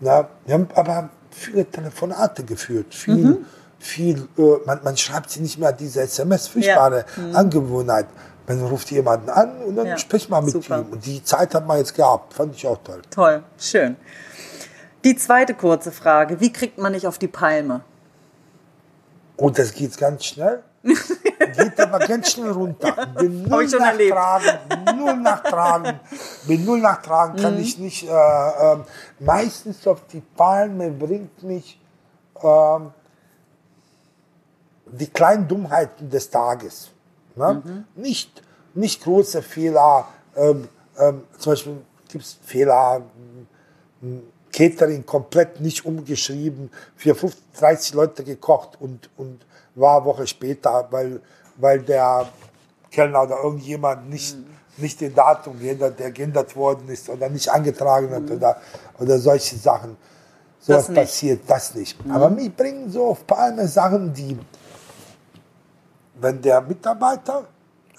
Na, 0.00 0.28
wir 0.44 0.54
haben 0.54 0.68
aber 0.74 1.08
viele 1.30 1.64
Telefonate 1.64 2.44
geführt, 2.44 2.94
viel, 2.94 3.14
Mhm. 3.16 3.46
viel, 3.78 4.28
äh, 4.38 4.42
man, 4.66 4.80
man 4.84 4.96
schreibt 4.96 5.30
sie 5.30 5.40
nicht 5.40 5.58
mehr 5.58 5.72
diese 5.72 6.00
SMS, 6.02 6.48
furchtbare 6.48 7.04
Mhm. 7.16 7.36
Angewohnheit. 7.36 8.06
Dann 8.46 8.62
ruft 8.64 8.90
jemanden 8.92 9.28
an 9.28 9.58
und 9.62 9.76
dann 9.76 9.86
Ja, 9.86 9.98
spricht 9.98 10.30
man 10.30 10.44
mit 10.44 10.52
super. 10.52 10.80
ihm. 10.80 10.92
Und 10.92 11.04
die 11.04 11.22
Zeit 11.22 11.54
hat 11.54 11.66
man 11.66 11.78
jetzt 11.78 11.94
gehabt. 11.94 12.32
Fand 12.34 12.54
ich 12.54 12.66
auch 12.66 12.78
toll. 12.84 13.02
Toll, 13.10 13.42
schön. 13.58 13.96
Die 15.04 15.16
zweite 15.16 15.54
kurze 15.54 15.90
Frage: 15.92 16.40
Wie 16.40 16.52
kriegt 16.52 16.78
man 16.78 16.92
nicht 16.92 17.06
auf 17.06 17.18
die 17.18 17.28
Palme? 17.28 17.80
Und 19.36 19.58
das 19.58 19.72
geht 19.74 19.96
ganz 19.98 20.24
schnell. 20.24 20.62
geht 20.82 21.80
aber 21.80 21.98
ganz 22.06 22.30
schnell 22.30 22.52
runter. 22.52 22.92
Bin 23.18 23.42
Hab 23.42 23.50
null 23.50 23.66
nachtragen, 23.66 24.58
null 24.96 25.16
nachtragen. 25.16 26.00
Bin 26.46 26.64
null 26.64 26.80
nachtragen, 26.80 27.34
Mhm. 27.36 27.42
kann 27.42 27.58
ich 27.58 27.78
nicht. 27.78 28.08
Äh, 28.08 28.12
ähm, 28.12 28.84
meistens 29.18 29.84
auf 29.86 30.06
die 30.06 30.20
Palme 30.20 30.90
bringt 30.90 31.42
mich 31.42 31.80
ähm, 32.42 32.92
die 34.86 35.08
kleinen 35.08 35.48
Dummheiten 35.48 36.08
des 36.08 36.30
Tages. 36.30 36.90
Ne? 37.36 37.62
Mhm. 37.64 38.02
Nicht, 38.02 38.42
nicht 38.74 39.02
große 39.02 39.42
Fehler. 39.42 40.08
Ähm, 40.34 40.68
ähm, 40.98 41.22
zum 41.38 41.52
Beispiel 41.52 41.76
gibt 42.08 42.24
es 42.24 42.38
Fehler, 42.44 43.02
Catering 44.52 45.04
komplett 45.04 45.60
nicht 45.60 45.84
umgeschrieben, 45.84 46.70
für 46.96 47.14
50, 47.14 47.44
30 47.58 47.94
Leute 47.94 48.24
gekocht 48.24 48.80
und, 48.80 49.10
und 49.16 49.44
war 49.74 49.98
eine 49.98 50.06
Woche 50.06 50.26
später, 50.26 50.88
weil, 50.90 51.20
weil 51.56 51.82
der 51.82 52.26
Kellner 52.90 53.24
oder 53.24 53.42
irgendjemand 53.42 54.08
nicht, 54.08 54.36
nicht 54.78 55.00
den 55.00 55.14
Datum 55.14 55.58
geändert, 55.58 55.98
der 55.98 56.10
geändert 56.10 56.56
worden 56.56 56.88
ist 56.88 57.10
oder 57.10 57.28
nicht 57.28 57.50
angetragen 57.50 58.10
hat 58.10 58.30
oder, 58.30 58.60
oder 58.98 59.18
solche 59.18 59.56
Sachen. 59.56 59.96
So 60.60 60.72
Das 60.72 60.88
was 60.88 60.94
passiert, 60.94 61.42
das 61.46 61.74
nicht. 61.74 61.98
Aber 62.08 62.30
mich 62.30 62.54
bringen 62.56 62.90
so 62.90 63.08
auf 63.08 63.26
Palme 63.26 63.68
Sachen, 63.68 64.14
die, 64.14 64.38
wenn 66.20 66.40
der 66.40 66.60
Mitarbeiter 66.60 67.44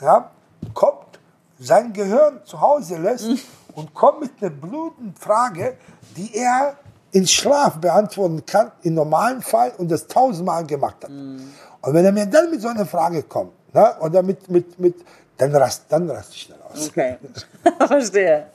ja, 0.01 0.31
kommt, 0.73 1.19
sein 1.59 1.93
Gehirn 1.93 2.41
zu 2.45 2.59
Hause 2.59 2.97
lässt 2.97 3.27
und 3.73 3.93
kommt 3.93 4.21
mit 4.21 4.31
einer 4.41 4.51
blutenden 4.51 5.15
Frage, 5.15 5.77
die 6.15 6.35
er 6.35 6.77
in 7.11 7.25
Schlaf 7.25 7.77
beantworten 7.77 8.45
kann, 8.45 8.71
im 8.83 8.93
normalen 8.93 9.41
Fall 9.41 9.71
und 9.77 9.89
das 9.89 10.07
tausendmal 10.07 10.65
gemacht 10.65 10.97
hat. 11.03 11.09
Und 11.09 11.93
wenn 11.93 12.05
er 12.05 12.11
mir 12.11 12.25
dann 12.25 12.51
mit 12.51 12.61
so 12.61 12.67
einer 12.67 12.85
Frage 12.85 13.23
kommt, 13.23 13.53
ne, 13.73 13.95
oder 14.01 14.21
mit, 14.21 14.49
mit, 14.49 14.79
mit, 14.79 14.95
dann 15.37 15.55
rast, 15.55 15.85
dann 15.89 16.09
rast 16.09 16.33
ich 16.33 16.41
schnell 16.43 16.59
aus. 16.61 16.89
Okay, 16.89 17.17
verstehe. 17.87 18.47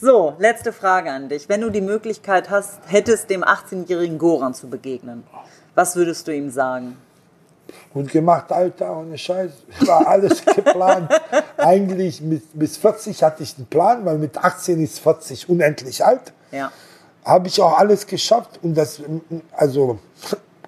So, 0.00 0.34
letzte 0.38 0.72
Frage 0.72 1.10
an 1.10 1.28
dich. 1.28 1.48
Wenn 1.48 1.60
du 1.60 1.70
die 1.70 1.80
Möglichkeit 1.80 2.50
hast, 2.50 2.80
hättest 2.86 3.30
dem 3.30 3.44
18-jährigen 3.44 4.18
Goran 4.18 4.54
zu 4.54 4.68
begegnen, 4.68 5.24
was 5.74 5.96
würdest 5.96 6.26
du 6.26 6.34
ihm 6.34 6.50
sagen? 6.50 6.96
Gut 7.92 8.10
gemacht, 8.10 8.50
Alter, 8.50 8.96
ohne 8.96 9.18
Scheiß. 9.18 9.50
War 9.80 10.06
alles 10.06 10.44
geplant. 10.56 11.10
Eigentlich 11.56 12.20
mit, 12.20 12.42
bis 12.52 12.76
40 12.76 13.22
hatte 13.22 13.42
ich 13.42 13.56
einen 13.56 13.66
Plan, 13.66 14.04
weil 14.04 14.18
mit 14.18 14.38
18 14.38 14.82
ist 14.82 15.00
40 15.00 15.48
unendlich 15.48 16.04
alt. 16.04 16.32
Ja. 16.50 16.70
Habe 17.24 17.48
ich 17.48 17.60
auch 17.60 17.78
alles 17.78 18.06
geschafft 18.06 18.58
und 18.62 18.74
das, 18.74 19.00
also 19.52 19.98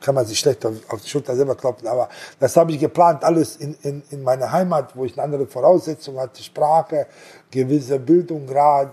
kann 0.05 0.15
man 0.15 0.27
sich 0.27 0.39
schlecht 0.39 0.65
auf, 0.67 0.75
auf 0.89 1.01
die 1.01 1.09
Schulter 1.09 1.35
selber 1.35 1.55
klopfen, 1.55 1.89
aber 1.89 2.11
das 2.39 2.55
habe 2.57 2.71
ich 2.73 2.79
geplant, 2.79 3.25
alles 3.25 3.57
in, 3.57 3.75
in, 3.83 4.03
in 4.11 4.23
meiner 4.23 4.53
Heimat, 4.53 4.95
wo 4.95 5.07
ich 5.07 5.15
eine 5.15 5.23
andere 5.23 5.47
Voraussetzung 5.47 6.21
hatte, 6.21 6.43
Sprache, 6.43 7.07
gewisse 7.51 7.99
Bildung, 7.99 8.47
Grad, 8.47 8.93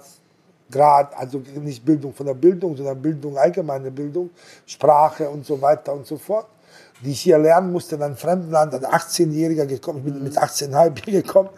Grad, 0.71 1.13
also 1.17 1.39
nicht 1.61 1.85
Bildung 1.85 2.13
von 2.13 2.25
der 2.25 2.33
Bildung, 2.33 2.77
sondern 2.77 3.01
Bildung, 3.01 3.37
allgemeine 3.37 3.91
Bildung, 3.91 4.29
Sprache 4.65 5.29
und 5.29 5.45
so 5.45 5.61
weiter 5.61 5.91
und 5.93 6.07
so 6.07 6.17
fort, 6.17 6.47
die 7.03 7.11
ich 7.11 7.21
hier 7.21 7.37
lernen 7.37 7.71
musste 7.71 7.95
in 7.95 8.03
einem 8.03 8.15
fremden 8.15 8.51
Land, 8.51 8.73
ein 8.73 8.85
18-Jähriger 8.85 9.65
gekommen, 9.65 9.99
ich 9.99 10.13
bin 10.13 10.23
mit 10.23 10.37
18,5 10.37 11.05
hier 11.05 11.21
gekommen, 11.21 11.49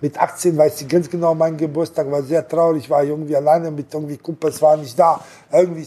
mit 0.00 0.18
18 0.18 0.56
weiß 0.56 0.82
ich 0.82 0.88
ganz 0.88 1.10
genau, 1.10 1.34
mein 1.34 1.56
Geburtstag 1.56 2.10
war 2.10 2.22
sehr 2.22 2.46
traurig, 2.46 2.88
war 2.88 3.02
irgendwie 3.02 3.36
alleine 3.36 3.70
mit 3.70 3.92
irgendwie 3.92 4.16
Kumpels, 4.16 4.62
war 4.62 4.76
nicht 4.76 4.98
da, 4.98 5.20
irgendwie, 5.50 5.86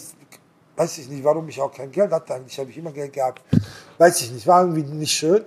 weiß 0.75 0.97
ich 0.97 1.09
nicht, 1.09 1.23
warum 1.23 1.47
ich 1.47 1.61
auch 1.61 1.71
kein 1.71 1.91
Geld 1.91 2.11
hatte, 2.11 2.33
eigentlich 2.33 2.57
habe 2.59 2.69
ich 2.69 2.77
immer 2.77 2.91
Geld 2.91 3.13
gehabt, 3.13 3.41
weiß 3.97 4.21
ich 4.21 4.31
nicht, 4.31 4.45
war 4.47 4.61
irgendwie 4.61 4.83
nicht 4.83 5.13
schön. 5.13 5.43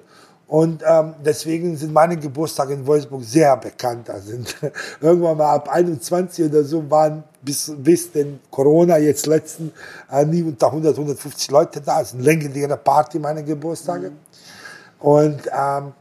Und 0.48 0.82
ähm, 0.87 1.14
deswegen 1.22 1.76
sind 1.76 1.92
meine 1.92 2.16
Geburtstage 2.16 2.72
in 2.72 2.87
Wolfsburg 2.87 3.22
sehr 3.22 3.54
bekannt. 3.58 4.11
Sind 4.24 4.56
irgendwann 5.00 5.37
mal 5.37 5.54
ab 5.54 5.68
21 5.68 6.46
oder 6.46 6.64
so 6.64 6.90
waren 6.90 7.22
bis, 7.42 7.70
bis 7.76 8.11
den 8.11 8.40
Corona 8.50 8.96
jetzt 8.96 9.26
letzten 9.26 9.72
äh, 10.11 10.24
nie 10.24 10.42
unter 10.42 10.68
100, 10.68 10.94
150 10.94 11.50
Leute 11.50 11.82
da. 11.82 12.00
Es 12.00 12.08
ist 12.08 12.14
eine 12.14 12.22
legendäre 12.22 12.78
Party, 12.78 13.18
meine 13.18 13.44
Geburtstage. 13.44 14.12
Und 15.00 15.42
ähm, 15.46 15.92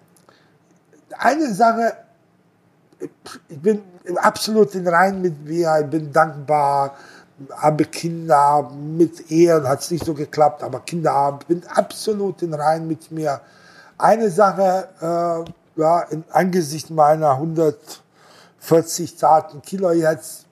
eine 1.17 1.53
Sache, 1.53 1.93
ich 3.49 3.59
bin 3.59 3.81
absolut 4.15 4.73
in 4.75 4.87
Rein 4.87 5.21
mit 5.21 5.45
mir, 5.45 5.77
ich 5.81 5.87
bin 5.87 6.13
dankbar, 6.13 6.95
habe 7.51 7.83
Kinder, 7.83 8.71
mit 8.73 9.29
Ehren 9.29 9.67
hat 9.67 9.81
es 9.81 9.91
nicht 9.91 10.05
so 10.05 10.13
geklappt, 10.13 10.63
aber 10.63 10.79
Kinder 10.79 11.13
haben, 11.13 11.39
bin 11.47 11.63
absolut 11.67 12.41
in 12.41 12.53
Rein 12.53 12.87
mit 12.87 13.11
mir. 13.11 13.41
Eine 13.97 14.29
Sache, 14.29 14.89
äh, 15.01 15.81
ja, 15.81 16.01
in, 16.09 16.23
angesichts 16.31 16.89
meiner 16.89 17.31
140 17.31 19.17
zarten 19.17 19.61
Kilo 19.61 19.91
jetzt, 19.91 20.45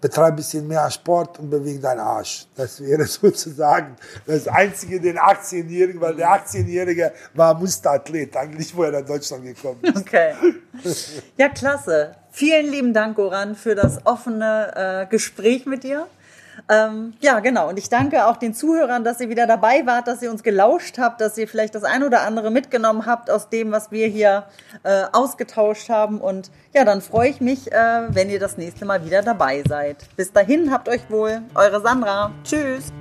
betreibe 0.00 0.28
ein 0.28 0.36
bisschen 0.36 0.68
mehr 0.68 0.88
Sport 0.90 1.38
und 1.40 1.50
bewege 1.50 1.80
deinen 1.80 2.00
Arsch. 2.00 2.46
Das 2.54 2.80
wäre 2.80 3.04
sozusagen 3.06 3.96
das 4.26 4.46
Einzige, 4.46 5.00
den 5.00 5.18
18-Jährigen, 5.18 6.00
weil 6.00 6.14
der 6.14 6.28
18-Jährige 6.28 7.12
war 7.34 7.54
Musterathlet, 7.54 8.36
eigentlich, 8.36 8.76
wo 8.76 8.84
er 8.84 8.92
nach 8.92 9.06
Deutschland 9.06 9.44
gekommen 9.44 9.80
ist. 9.82 9.96
Okay. 9.96 10.34
Ja, 11.36 11.48
klasse. 11.48 12.14
Vielen 12.30 12.70
lieben 12.70 12.92
Dank, 12.92 13.16
Goran, 13.16 13.56
für 13.56 13.74
das 13.74 14.04
offene 14.04 15.06
äh, 15.06 15.06
Gespräch 15.06 15.66
mit 15.66 15.82
dir. 15.82 16.06
Ähm, 16.68 17.14
ja, 17.20 17.40
genau. 17.40 17.68
Und 17.68 17.78
ich 17.78 17.88
danke 17.88 18.26
auch 18.26 18.36
den 18.36 18.54
Zuhörern, 18.54 19.04
dass 19.04 19.20
ihr 19.20 19.28
wieder 19.28 19.46
dabei 19.46 19.86
wart, 19.86 20.08
dass 20.08 20.22
ihr 20.22 20.30
uns 20.30 20.42
gelauscht 20.42 20.98
habt, 20.98 21.20
dass 21.20 21.36
ihr 21.38 21.48
vielleicht 21.48 21.74
das 21.74 21.84
ein 21.84 22.02
oder 22.02 22.22
andere 22.22 22.50
mitgenommen 22.50 23.06
habt 23.06 23.30
aus 23.30 23.48
dem, 23.48 23.72
was 23.72 23.90
wir 23.90 24.06
hier 24.08 24.46
äh, 24.82 25.04
ausgetauscht 25.12 25.88
haben. 25.88 26.20
Und 26.20 26.50
ja, 26.74 26.84
dann 26.84 27.00
freue 27.00 27.30
ich 27.30 27.40
mich, 27.40 27.72
äh, 27.72 28.02
wenn 28.08 28.30
ihr 28.30 28.40
das 28.40 28.56
nächste 28.56 28.84
Mal 28.84 29.04
wieder 29.04 29.22
dabei 29.22 29.62
seid. 29.66 30.04
Bis 30.16 30.32
dahin, 30.32 30.72
habt 30.72 30.88
euch 30.88 31.10
wohl. 31.10 31.42
Eure 31.54 31.80
Sandra. 31.80 32.32
Tschüss. 32.44 32.92